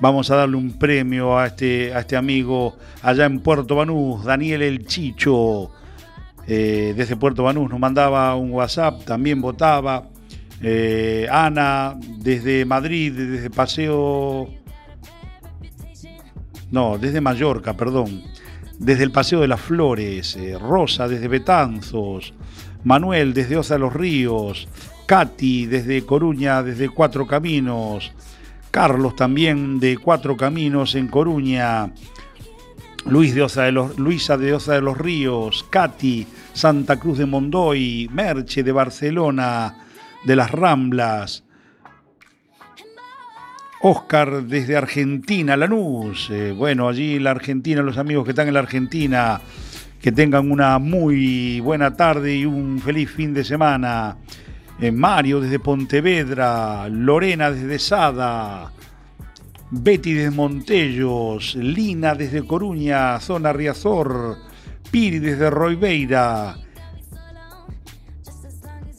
Vamos 0.00 0.30
a 0.30 0.36
darle 0.36 0.56
un 0.56 0.78
premio 0.78 1.36
a 1.36 1.46
este, 1.46 1.92
a 1.92 2.00
este 2.00 2.16
amigo 2.16 2.76
allá 3.02 3.26
en 3.26 3.40
Puerto 3.40 3.74
Banús, 3.74 4.24
Daniel 4.24 4.62
El 4.62 4.86
Chicho. 4.86 5.72
Eh, 6.46 6.94
desde 6.96 7.16
Puerto 7.16 7.42
Banús 7.42 7.68
nos 7.70 7.80
mandaba 7.80 8.36
un 8.36 8.52
WhatsApp, 8.52 9.04
también 9.04 9.40
votaba. 9.40 10.13
Eh, 10.66 11.28
Ana, 11.30 11.94
desde 12.18 12.64
Madrid, 12.64 13.12
desde 13.12 13.50
Paseo. 13.50 14.48
No, 16.70 16.96
desde 16.96 17.20
Mallorca, 17.20 17.74
perdón. 17.74 18.22
Desde 18.78 19.04
el 19.04 19.10
Paseo 19.10 19.40
de 19.40 19.48
las 19.48 19.60
Flores. 19.60 20.36
eh, 20.36 20.58
Rosa, 20.58 21.06
desde 21.06 21.28
Betanzos. 21.28 22.32
Manuel, 22.82 23.34
desde 23.34 23.60
de 23.60 23.78
los 23.78 23.92
Ríos. 23.92 24.66
Katy, 25.06 25.66
desde 25.66 26.06
Coruña, 26.06 26.62
desde 26.62 26.88
Cuatro 26.88 27.26
Caminos. 27.26 28.12
Carlos, 28.70 29.14
también 29.16 29.78
de 29.78 29.98
Cuatro 29.98 30.34
Caminos 30.34 30.94
en 30.94 31.08
Coruña. 31.08 31.92
Luis 33.04 33.34
de 33.34 33.42
Osa 33.42 33.64
de 33.64 33.72
los, 33.72 33.98
Luisa 33.98 34.38
de 34.38 34.54
Osa 34.54 34.72
de 34.72 34.80
los 34.80 34.96
Ríos, 34.96 35.66
Katy, 35.68 36.26
Santa 36.54 36.98
Cruz 36.98 37.18
de 37.18 37.26
Mondoy, 37.26 38.08
Merche 38.10 38.62
de 38.62 38.72
Barcelona, 38.72 39.83
de 40.24 40.36
las 40.36 40.50
Ramblas, 40.50 41.44
Oscar 43.82 44.44
desde 44.44 44.76
Argentina, 44.76 45.56
Lanús. 45.56 46.30
Eh, 46.30 46.52
bueno, 46.52 46.88
allí 46.88 47.18
la 47.18 47.32
Argentina, 47.32 47.82
los 47.82 47.98
amigos 47.98 48.24
que 48.24 48.30
están 48.30 48.48
en 48.48 48.54
la 48.54 48.60
Argentina, 48.60 49.40
que 50.00 50.10
tengan 50.10 50.50
una 50.50 50.78
muy 50.78 51.60
buena 51.60 51.94
tarde 51.94 52.34
y 52.34 52.46
un 52.46 52.80
feliz 52.80 53.10
fin 53.10 53.34
de 53.34 53.44
semana. 53.44 54.16
Eh, 54.80 54.90
Mario 54.90 55.40
desde 55.40 55.58
Pontevedra, 55.58 56.88
Lorena 56.88 57.50
desde 57.50 57.78
Sada, 57.78 58.72
Betty 59.70 60.14
desde 60.14 60.30
Montellos, 60.30 61.54
Lina 61.54 62.14
desde 62.14 62.46
Coruña, 62.46 63.20
zona 63.20 63.52
Riazor, 63.52 64.38
Piri 64.90 65.18
desde 65.18 65.50
Roibeira, 65.50 66.56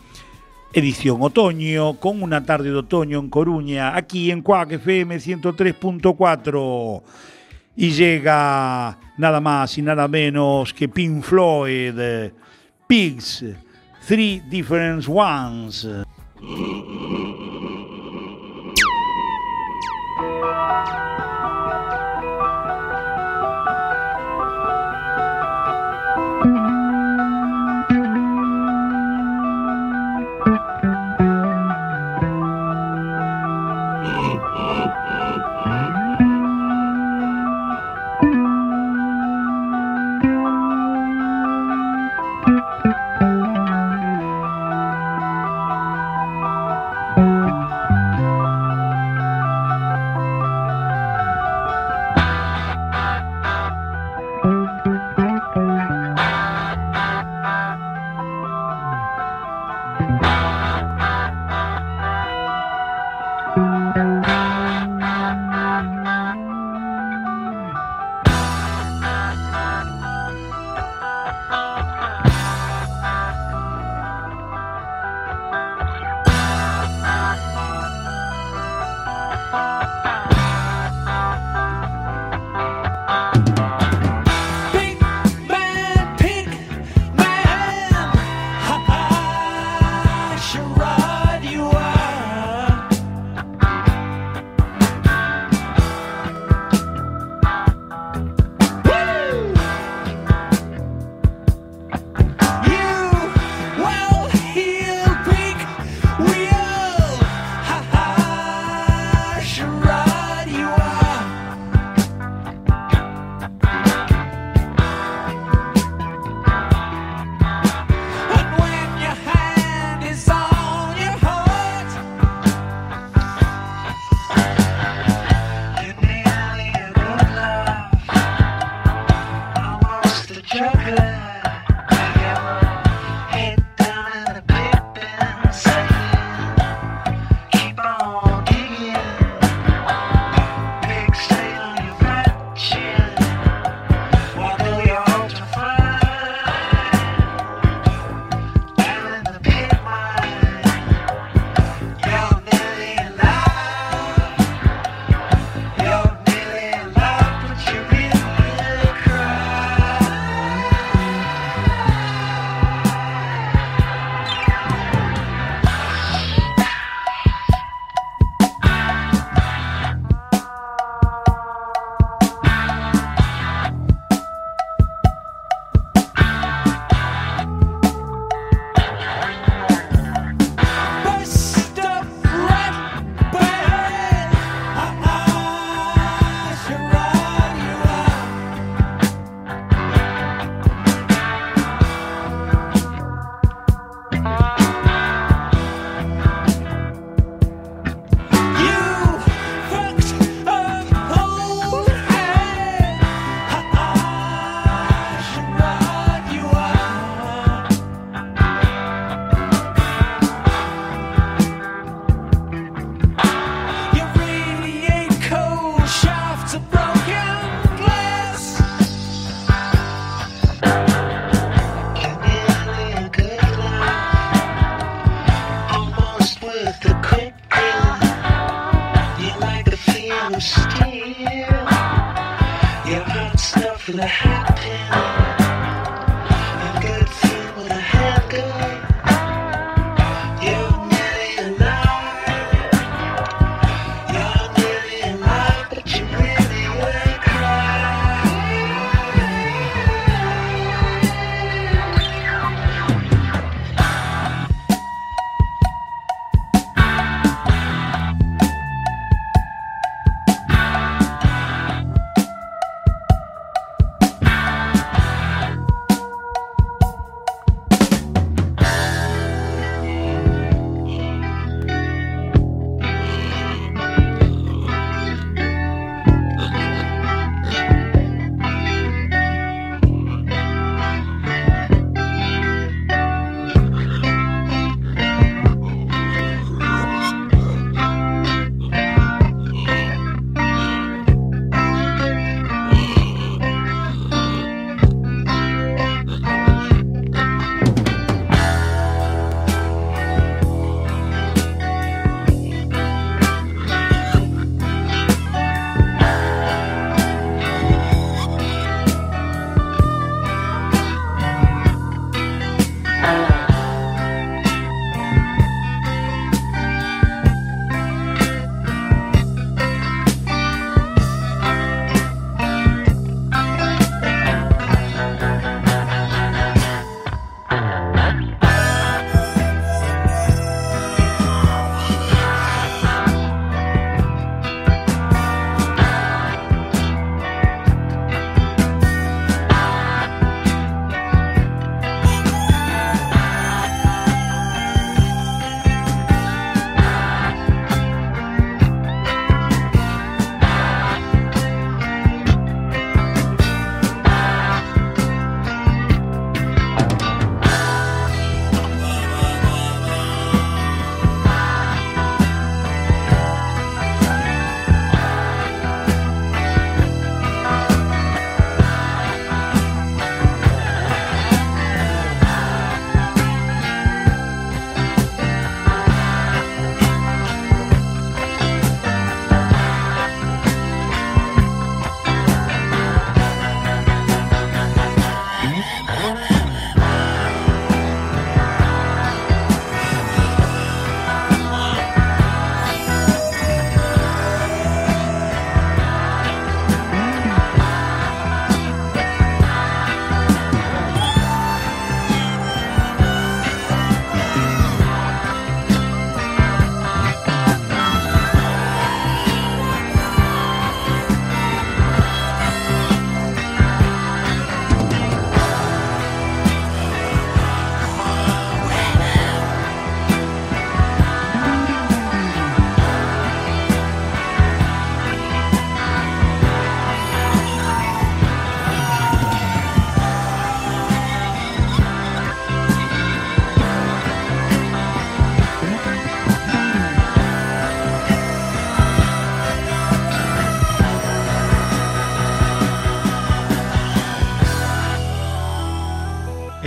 edición 0.75 1.21
otoño, 1.21 1.93
con 1.93 2.21
una 2.21 2.45
tarde 2.45 2.69
de 2.69 2.75
otoño 2.75 3.19
en 3.19 3.29
Coruña, 3.29 3.95
aquí 3.95 4.29
en 4.29 4.41
Cuac 4.41 4.73
FM 4.73 5.15
103.4. 5.15 7.01
Y 7.77 7.91
llega 7.91 8.97
nada 9.17 9.39
más 9.39 9.77
y 9.77 9.81
nada 9.81 10.09
menos 10.09 10.73
que 10.73 10.89
Pink 10.89 11.23
Floyd, 11.23 11.93
Pigs, 12.87 13.45
Three 14.05 14.41
Different 14.49 15.07
Ones. 15.07 15.87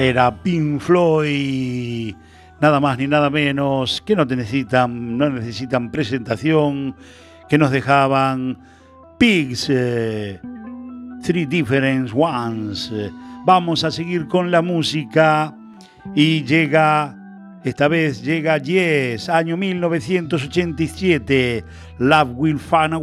Era 0.09 0.43
Pink 0.43 0.81
Floyd, 0.81 2.15
nada 2.63 2.81
más 2.81 2.97
ni 2.97 3.07
nada 3.07 3.29
menos, 3.29 4.03
que 4.07 4.17
no 4.17 4.25
necesitan, 4.25 5.19
no 5.19 5.29
necesitan 5.29 5.91
presentación, 5.91 6.97
que 7.47 7.59
nos 7.59 7.71
dejaban 7.71 8.57
Pigs, 9.19 9.67
eh, 9.69 10.41
Three 11.23 11.45
Different 11.45 12.11
Ones. 12.15 12.91
Vamos 13.45 13.85
a 13.85 13.91
seguir 13.91 14.29
con 14.29 14.51
la 14.51 14.63
música 14.63 15.55
y 16.15 16.43
llega, 16.43 17.15
esta 17.63 17.87
vez 17.89 18.23
llega 18.23 18.57
Yes, 18.57 19.29
año 19.29 19.59
1987, 19.59 21.65
Love 21.99 22.31
Will 22.35 22.59
Find 22.59 22.95
a 22.95 22.99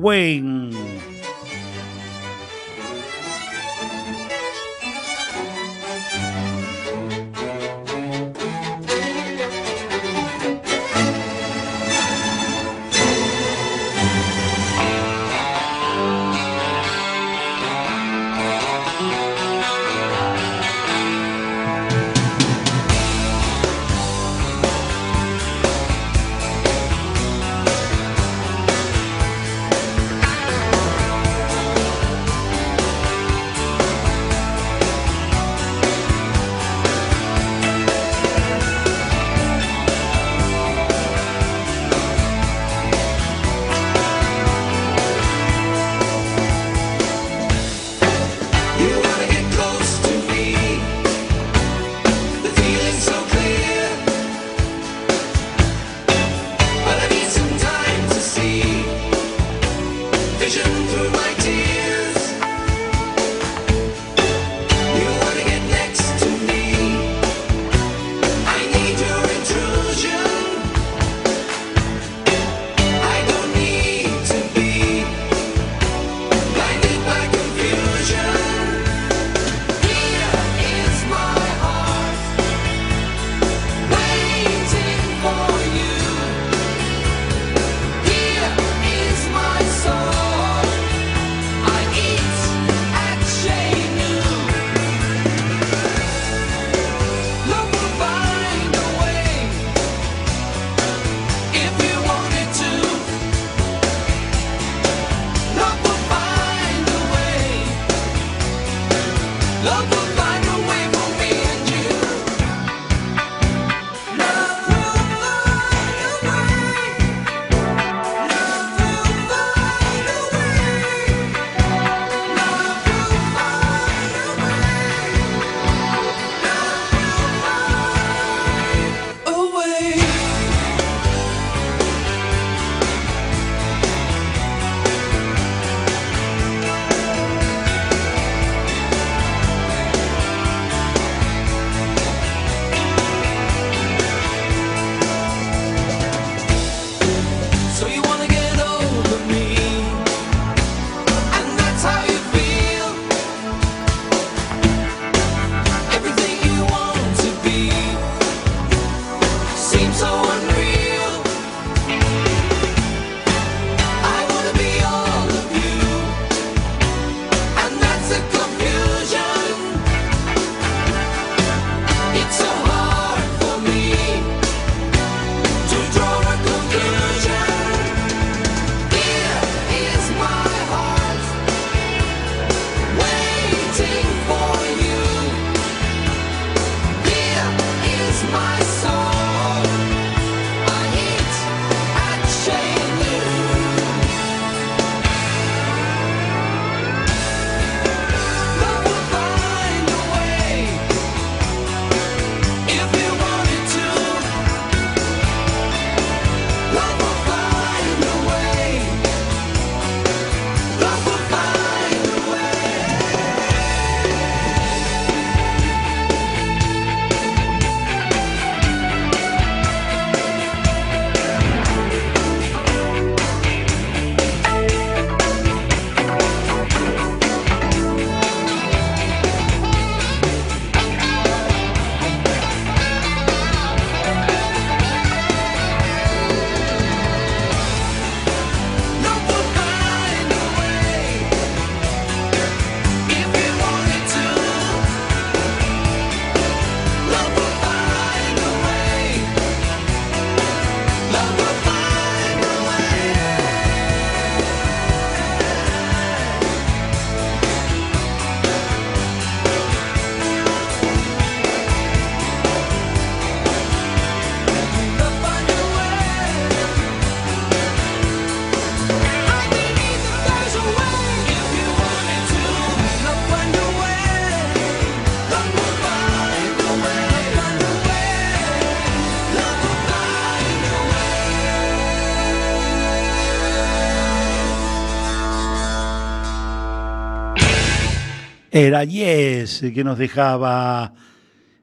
Era 288.58 288.86
Yes 288.86 289.66
que 289.74 289.84
nos 289.84 289.98
dejaba 289.98 290.94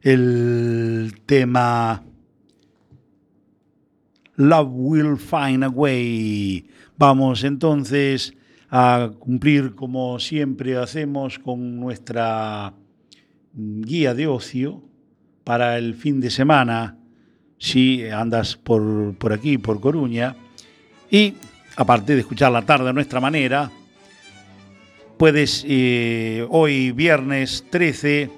el 0.03 1.15
tema 1.25 2.03
Love 4.37 4.69
Will 4.71 5.17
Find 5.17 5.65
a 5.65 5.71
Way. 5.71 6.67
Vamos 6.99 7.45
entonces 7.45 8.35
a 8.69 9.11
cumplir 9.19 9.75
como 9.75 10.21
siempre 10.21 10.77
hacemos 10.77 11.39
con 11.39 11.81
nuestra 11.81 12.75
guía 13.55 14.13
de 14.13 14.27
ocio 14.27 14.83
para 15.45 15.79
el 15.79 15.95
fin 15.95 16.21
de 16.21 16.29
semana, 16.29 16.99
si 17.57 18.07
andas 18.07 18.57
por, 18.57 19.17
por 19.17 19.33
aquí, 19.33 19.57
por 19.57 19.81
Coruña. 19.81 20.37
Y 21.11 21.37
aparte 21.75 22.13
de 22.13 22.21
escuchar 22.21 22.53
la 22.53 22.61
tarde 22.61 22.91
a 22.91 22.93
nuestra 22.93 23.19
manera, 23.19 23.71
puedes 25.23 25.65
eh, 25.69 26.45
hoy 26.51 26.91
viernes 26.91 27.65
13 27.71 28.29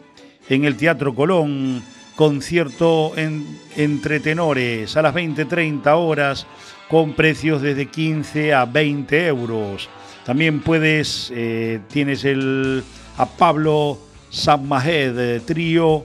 en 0.51 0.65
el 0.67 0.77
Teatro 0.77 1.15
Colón, 1.15 1.83
concierto 2.15 3.17
en, 3.17 3.59
entre 3.75 4.21
tenores 4.21 4.95
a 4.95 5.01
las 5.01 5.15
20-30 5.15 5.87
horas 5.97 6.47
con 6.91 7.15
precios 7.15 7.63
desde 7.63 7.87
15 7.87 8.53
a 8.53 8.67
20 8.67 9.27
euros. 9.29 9.89
También 10.27 10.61
puedes, 10.61 11.33
eh, 11.35 11.81
tienes 11.89 12.23
el, 12.27 12.85
a 13.17 13.25
Pablo 13.31 13.99
Sammahed 14.29 15.19
eh, 15.19 15.41
trío 15.41 16.05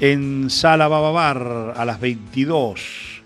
en 0.00 0.48
Sala 0.48 0.88
Bababar 0.88 1.74
a 1.76 1.84
las 1.84 2.00
22. 2.00 3.22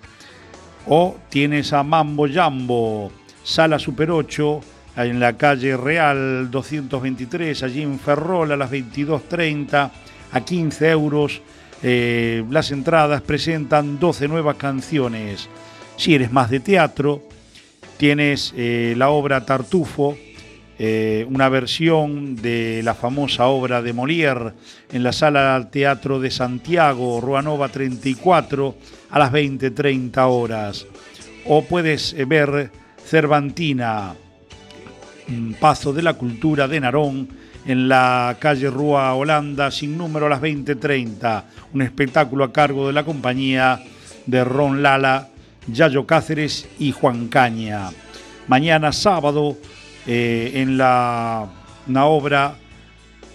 O 0.88 1.16
tienes 1.28 1.72
a 1.72 1.84
Mambo 1.84 2.26
Jambo, 2.28 3.12
Sala 3.44 3.78
Super 3.78 4.10
8, 4.10 4.60
en 4.96 5.20
la 5.20 5.36
calle 5.36 5.76
Real 5.76 6.50
223, 6.50 7.62
allí 7.62 7.82
en 7.82 7.98
Ferrol 7.98 8.52
a 8.52 8.56
las 8.56 8.70
22.30, 8.70 9.90
a 10.32 10.40
15 10.40 10.90
euros. 10.90 11.40
Eh, 11.82 12.44
las 12.50 12.70
entradas 12.72 13.22
presentan 13.22 13.98
12 13.98 14.28
nuevas 14.28 14.56
canciones. 14.56 15.48
Si 15.96 16.14
eres 16.14 16.30
más 16.32 16.50
de 16.50 16.60
teatro, 16.60 17.22
tienes 17.96 18.52
eh, 18.56 18.94
la 18.96 19.10
obra 19.10 19.44
Tartufo, 19.44 20.16
eh, 20.78 21.26
una 21.28 21.48
versión 21.48 22.36
de 22.36 22.80
la 22.82 22.94
famosa 22.94 23.46
obra 23.46 23.82
de 23.82 23.92
Molière 23.92 24.52
en 24.90 25.02
la 25.02 25.12
sala 25.12 25.68
Teatro 25.70 26.20
de 26.20 26.30
Santiago, 26.30 27.20
Ruanova 27.20 27.68
34, 27.68 28.74
a 29.10 29.18
las 29.18 29.32
20-30 29.32 30.18
horas. 30.26 30.86
O 31.46 31.64
puedes 31.64 32.14
ver 32.26 32.70
Cervantina, 33.04 34.14
Paso 35.58 35.92
de 35.92 36.02
la 36.02 36.14
Cultura 36.14 36.66
de 36.68 36.80
Narón, 36.80 37.28
en 37.66 37.88
la 37.88 38.36
calle 38.38 38.70
Rúa 38.70 39.14
Holanda, 39.14 39.70
sin 39.70 39.96
número 39.96 40.26
a 40.26 40.28
las 40.30 40.40
20.30. 40.40 41.44
Un 41.72 41.82
espectáculo 41.82 42.44
a 42.44 42.52
cargo 42.52 42.86
de 42.86 42.92
la 42.92 43.04
compañía 43.04 43.82
de 44.26 44.44
Ron 44.44 44.82
Lala, 44.82 45.28
Yayo 45.66 46.06
Cáceres 46.06 46.68
y 46.78 46.92
Juan 46.92 47.28
Caña. 47.28 47.90
Mañana 48.48 48.92
sábado, 48.92 49.56
eh, 50.06 50.52
en 50.54 50.78
la 50.78 51.46
una 51.86 52.04
obra 52.06 52.54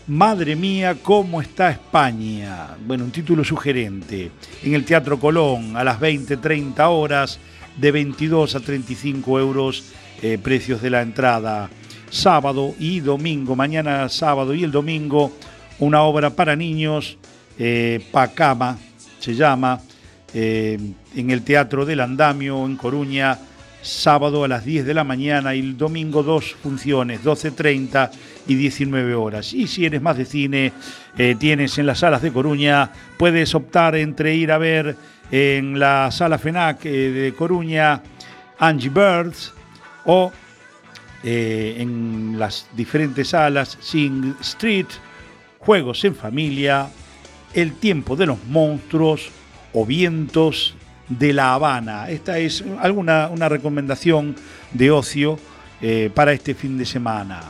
Madre 0.08 0.56
mía, 0.56 0.98
¿cómo 1.02 1.42
está 1.42 1.72
España? 1.72 2.78
Bueno, 2.86 3.06
un 3.06 3.12
título 3.12 3.44
sugerente. 3.44 4.30
En 4.62 4.76
el 4.76 4.86
Teatro 4.86 5.20
Colón, 5.20 5.76
a 5.76 5.84
las 5.84 6.00
20-30 6.00 6.76
horas, 6.92 7.40
de 7.76 7.92
22 7.92 8.54
a 8.54 8.60
35 8.60 9.40
euros, 9.40 9.84
eh, 10.22 10.38
precios 10.38 10.84
de 10.84 10.92
la 10.92 11.02
entrada. 11.02 11.72
Sábado 12.10 12.76
y 12.80 13.00
domingo, 13.00 13.56
mañana 13.56 14.08
sábado 14.10 14.54
y 14.54 14.64
el 14.64 14.72
domingo, 14.72 15.32
una 15.80 16.04
obra 16.04 16.30
para 16.30 16.56
niños, 16.56 17.18
eh, 17.58 18.06
Pacama 18.12 18.78
se 19.20 19.34
llama, 19.34 19.80
eh, 20.34 20.78
en 21.16 21.32
el 21.32 21.42
Teatro 21.42 21.86
del 21.86 22.00
Andamio 22.00 22.66
en 22.66 22.76
Coruña, 22.76 23.40
sábado 23.82 24.44
a 24.44 24.48
las 24.48 24.66
10 24.66 24.86
de 24.86 24.94
la 24.94 25.04
mañana 25.04 25.56
y 25.56 25.60
el 25.60 25.78
domingo 25.78 26.24
dos 26.24 26.56
funciones, 26.62 27.24
12.30 27.24 28.12
y 28.48 28.56
19 28.56 29.16
horas. 29.16 29.54
Y 29.54 29.68
si 29.68 29.86
eres 29.86 30.02
más 30.02 30.18
de 30.18 30.26
cine, 30.26 30.74
eh, 31.18 31.36
tienes 31.40 31.78
en 31.78 31.86
las 31.86 32.00
salas 32.00 32.22
de 32.22 32.32
Coruña, 32.32 32.92
puedes 33.18 33.54
optar 33.56 33.96
entre 33.96 34.36
ir 34.36 34.52
a 34.52 34.58
ver 34.58 34.96
en 35.32 35.80
la 35.80 36.12
sala 36.12 36.38
FENAC 36.38 36.84
de 36.84 37.34
Coruña 37.38 38.02
Angie 38.60 38.90
Birds 38.90 39.54
o 40.06 40.32
eh, 41.28 41.78
en 41.80 42.38
las 42.38 42.68
diferentes 42.76 43.30
salas 43.30 43.80
Sing 43.82 44.36
Street, 44.42 44.86
Juegos 45.58 46.06
en 46.06 46.14
Familia, 46.14 46.88
El 47.52 47.74
Tiempo 47.74 48.16
de 48.16 48.28
los 48.28 48.38
Monstruos 48.46 49.32
o 49.74 49.88
Vientos 49.88 50.76
de 51.10 51.34
La 51.34 51.56
Habana. 51.56 52.12
Esta 52.12 52.38
es 52.38 52.64
alguna 52.80 53.30
una 53.30 53.50
recomendación 53.50 54.36
de 54.72 54.92
ocio 54.92 55.40
eh, 55.82 56.12
para 56.14 56.32
este 56.32 56.54
fin 56.54 56.78
de 56.78 56.86
semana. 56.86 57.42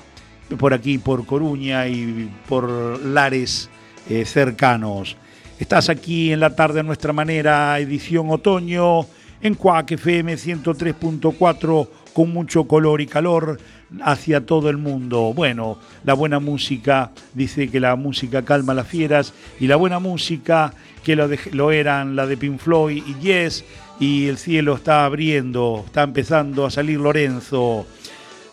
Por 0.57 0.73
aquí, 0.73 0.97
por 0.97 1.25
Coruña 1.25 1.85
y 1.89 2.31
por 2.47 2.69
lares 3.03 3.69
eh, 4.09 4.23
cercanos. 4.23 5.17
Estás 5.59 5.89
aquí 5.89 6.31
en 6.31 6.39
la 6.39 6.55
tarde 6.55 6.79
a 6.79 6.83
nuestra 6.83 7.11
manera, 7.11 7.77
edición 7.77 8.29
otoño, 8.29 9.05
en 9.41 9.55
Cuac 9.55 9.91
FM 9.91 10.35
103.4 10.35 11.89
con 12.15 12.31
mucho 12.31 12.63
color 12.63 13.01
y 13.01 13.07
calor 13.07 13.59
hacia 14.01 14.45
todo 14.45 14.69
el 14.69 14.77
mundo. 14.77 15.33
Bueno, 15.35 15.77
la 16.05 16.13
buena 16.13 16.39
música, 16.39 17.11
dice 17.33 17.67
que 17.69 17.81
la 17.81 17.97
música 17.97 18.43
calma 18.45 18.73
las 18.73 18.87
fieras 18.87 19.33
y 19.59 19.67
la 19.67 19.75
buena 19.75 19.99
música 19.99 20.73
que 21.03 21.17
lo, 21.17 21.27
de- 21.27 21.37
eran 21.77 22.15
la 22.15 22.25
de 22.25 22.37
Pink 22.37 22.57
Floyd 22.59 23.03
y 23.05 23.15
Yes 23.21 23.65
y 23.99 24.27
el 24.27 24.37
cielo 24.37 24.75
está 24.75 25.03
abriendo, 25.03 25.83
está 25.85 26.03
empezando 26.03 26.65
a 26.65 26.71
salir 26.71 27.01
Lorenzo. 27.01 27.85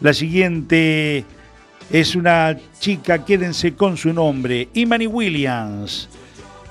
La 0.01 0.13
siguiente 0.13 1.25
es 1.89 2.17
una 2.17 2.57
chica, 2.81 3.25
quédense 3.25 3.75
con 3.75 3.97
su 3.97 4.13
nombre, 4.13 4.69
Imani 4.75 5.07
Williams, 5.07 6.09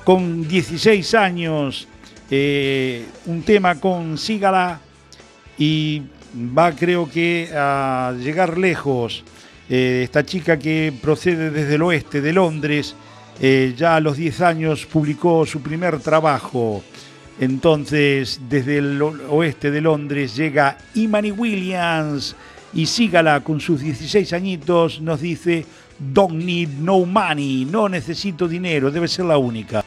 con 0.04 0.46
16 0.46 1.14
años, 1.16 1.88
eh, 2.30 3.06
un 3.28 3.44
tema 3.44 3.80
con 3.80 4.18
Sígala 4.18 4.82
y 5.58 6.02
va 6.36 6.72
creo 6.74 7.10
que 7.10 7.50
a 7.54 8.14
llegar 8.20 8.58
lejos. 8.58 9.24
Eh, 9.70 10.02
esta 10.04 10.26
chica 10.26 10.60
que 10.60 10.94
procede 11.02 11.50
desde 11.50 11.76
el 11.76 11.82
oeste 11.84 12.22
de 12.22 12.34
Londres, 12.34 12.96
eh, 13.40 13.74
ya 13.78 13.96
a 13.96 14.00
los 14.00 14.18
10 14.18 14.42
años 14.42 14.86
publicó 14.86 15.46
su 15.46 15.62
primer 15.62 16.00
trabajo. 16.00 16.84
Entonces, 17.40 18.42
desde 18.50 18.78
el 18.80 19.02
oeste 19.02 19.72
de 19.72 19.82
Londres 19.82 20.36
llega 20.36 20.78
Imani 20.96 21.32
Williams 21.32 22.36
y 22.74 22.86
sígala 22.86 23.40
con 23.40 23.60
sus 23.60 23.82
16 23.82 24.34
añitos, 24.34 25.02
nos 25.02 25.22
dice, 25.22 25.66
Don't 25.98 26.34
need 26.34 26.70
no 26.70 27.06
money, 27.06 27.66
no 27.66 27.88
necesito 27.88 28.48
dinero, 28.48 28.92
debe 28.92 29.08
ser 29.08 29.26
la 29.26 29.38
única. 29.38 29.84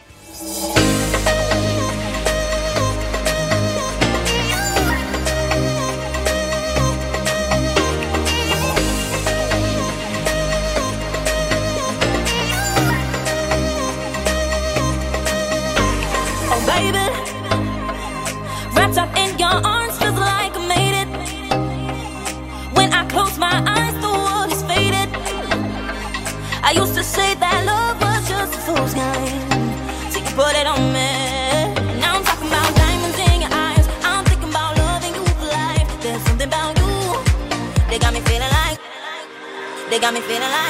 Got 40.05 40.13
me 40.13 40.21
feeling 40.21 40.51
like. 40.51 40.64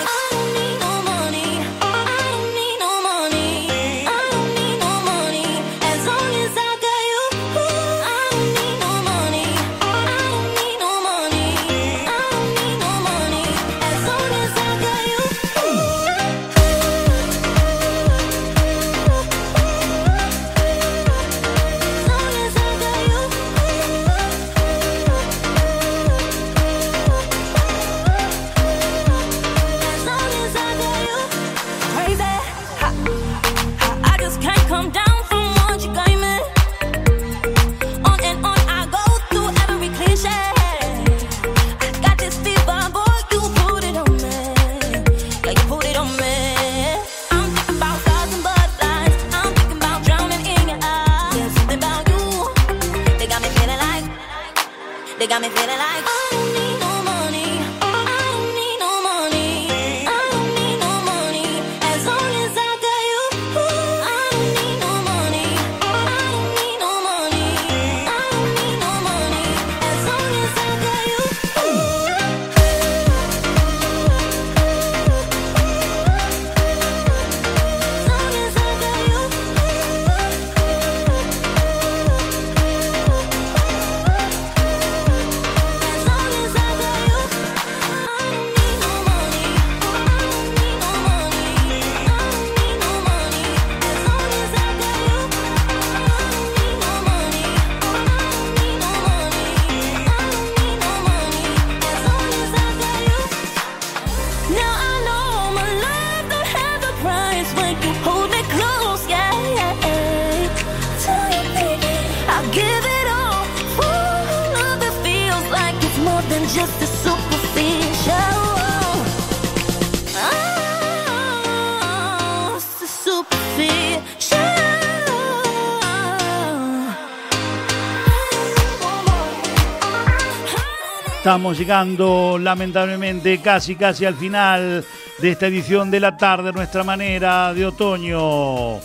Estamos 131.34 131.58
llegando 131.58 132.38
lamentablemente 132.40 133.40
casi 133.40 133.74
casi 133.74 134.04
al 134.04 134.14
final 134.14 134.84
de 135.18 135.30
esta 135.30 135.48
edición 135.48 135.90
de 135.90 135.98
la 135.98 136.16
tarde, 136.16 136.52
nuestra 136.52 136.84
manera 136.84 137.52
de 137.52 137.66
otoño. 137.66 138.76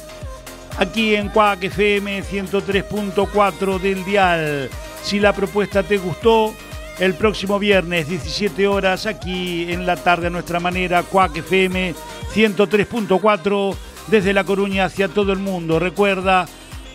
Aquí 0.80 1.14
en 1.14 1.30
Cuac 1.30 1.64
FM 1.66 2.24
103.4 2.24 3.80
del 3.80 4.04
dial. 4.04 4.68
Si 5.04 5.20
la 5.20 5.32
propuesta 5.32 5.84
te 5.84 6.00
gustó, 6.00 6.52
el 6.98 7.14
próximo 7.14 7.60
viernes 7.60 8.10
17 8.10 8.68
horas 8.68 9.06
aquí 9.06 9.72
en 9.72 9.86
la 9.86 9.96
tarde 9.96 10.32
nuestra 10.32 10.60
manera 10.60 11.04
Cuac 11.04 11.38
FM 11.38 11.94
103.4 12.34 13.76
desde 14.08 14.34
La 14.34 14.44
Coruña 14.44 14.86
hacia 14.86 15.08
todo 15.08 15.34
el 15.34 15.40
mundo. 15.40 15.78
Recuerda 15.78 16.48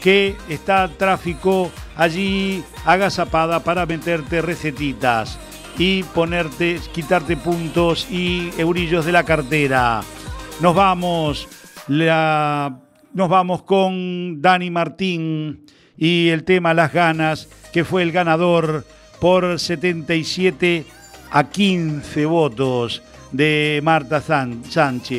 que 0.02 0.34
está 0.48 0.88
tráfico 0.88 1.70
allí 1.94 2.64
agazapada 2.84 3.60
para 3.60 3.86
meterte 3.86 4.42
recetitas 4.42 5.38
y 5.78 6.02
ponerte, 6.02 6.78
quitarte 6.92 7.36
puntos 7.36 8.06
y 8.10 8.50
eurillos 8.58 9.04
de 9.04 9.12
la 9.12 9.24
cartera. 9.24 10.02
Nos 10.60 10.74
vamos, 10.74 11.48
la- 11.88 12.78
nos 13.12 13.28
vamos 13.28 13.62
con 13.62 14.40
Dani 14.40 14.70
Martín 14.70 15.64
y 15.96 16.28
el 16.28 16.44
tema 16.44 16.74
Las 16.74 16.92
ganas, 16.92 17.48
que 17.72 17.84
fue 17.84 18.02
el 18.02 18.12
ganador 18.12 18.84
por 19.20 19.58
77 19.58 20.84
a 21.30 21.44
15 21.44 22.26
votos 22.26 23.02
de 23.32 23.80
Marta 23.82 24.20
Sánchez. 24.20 24.72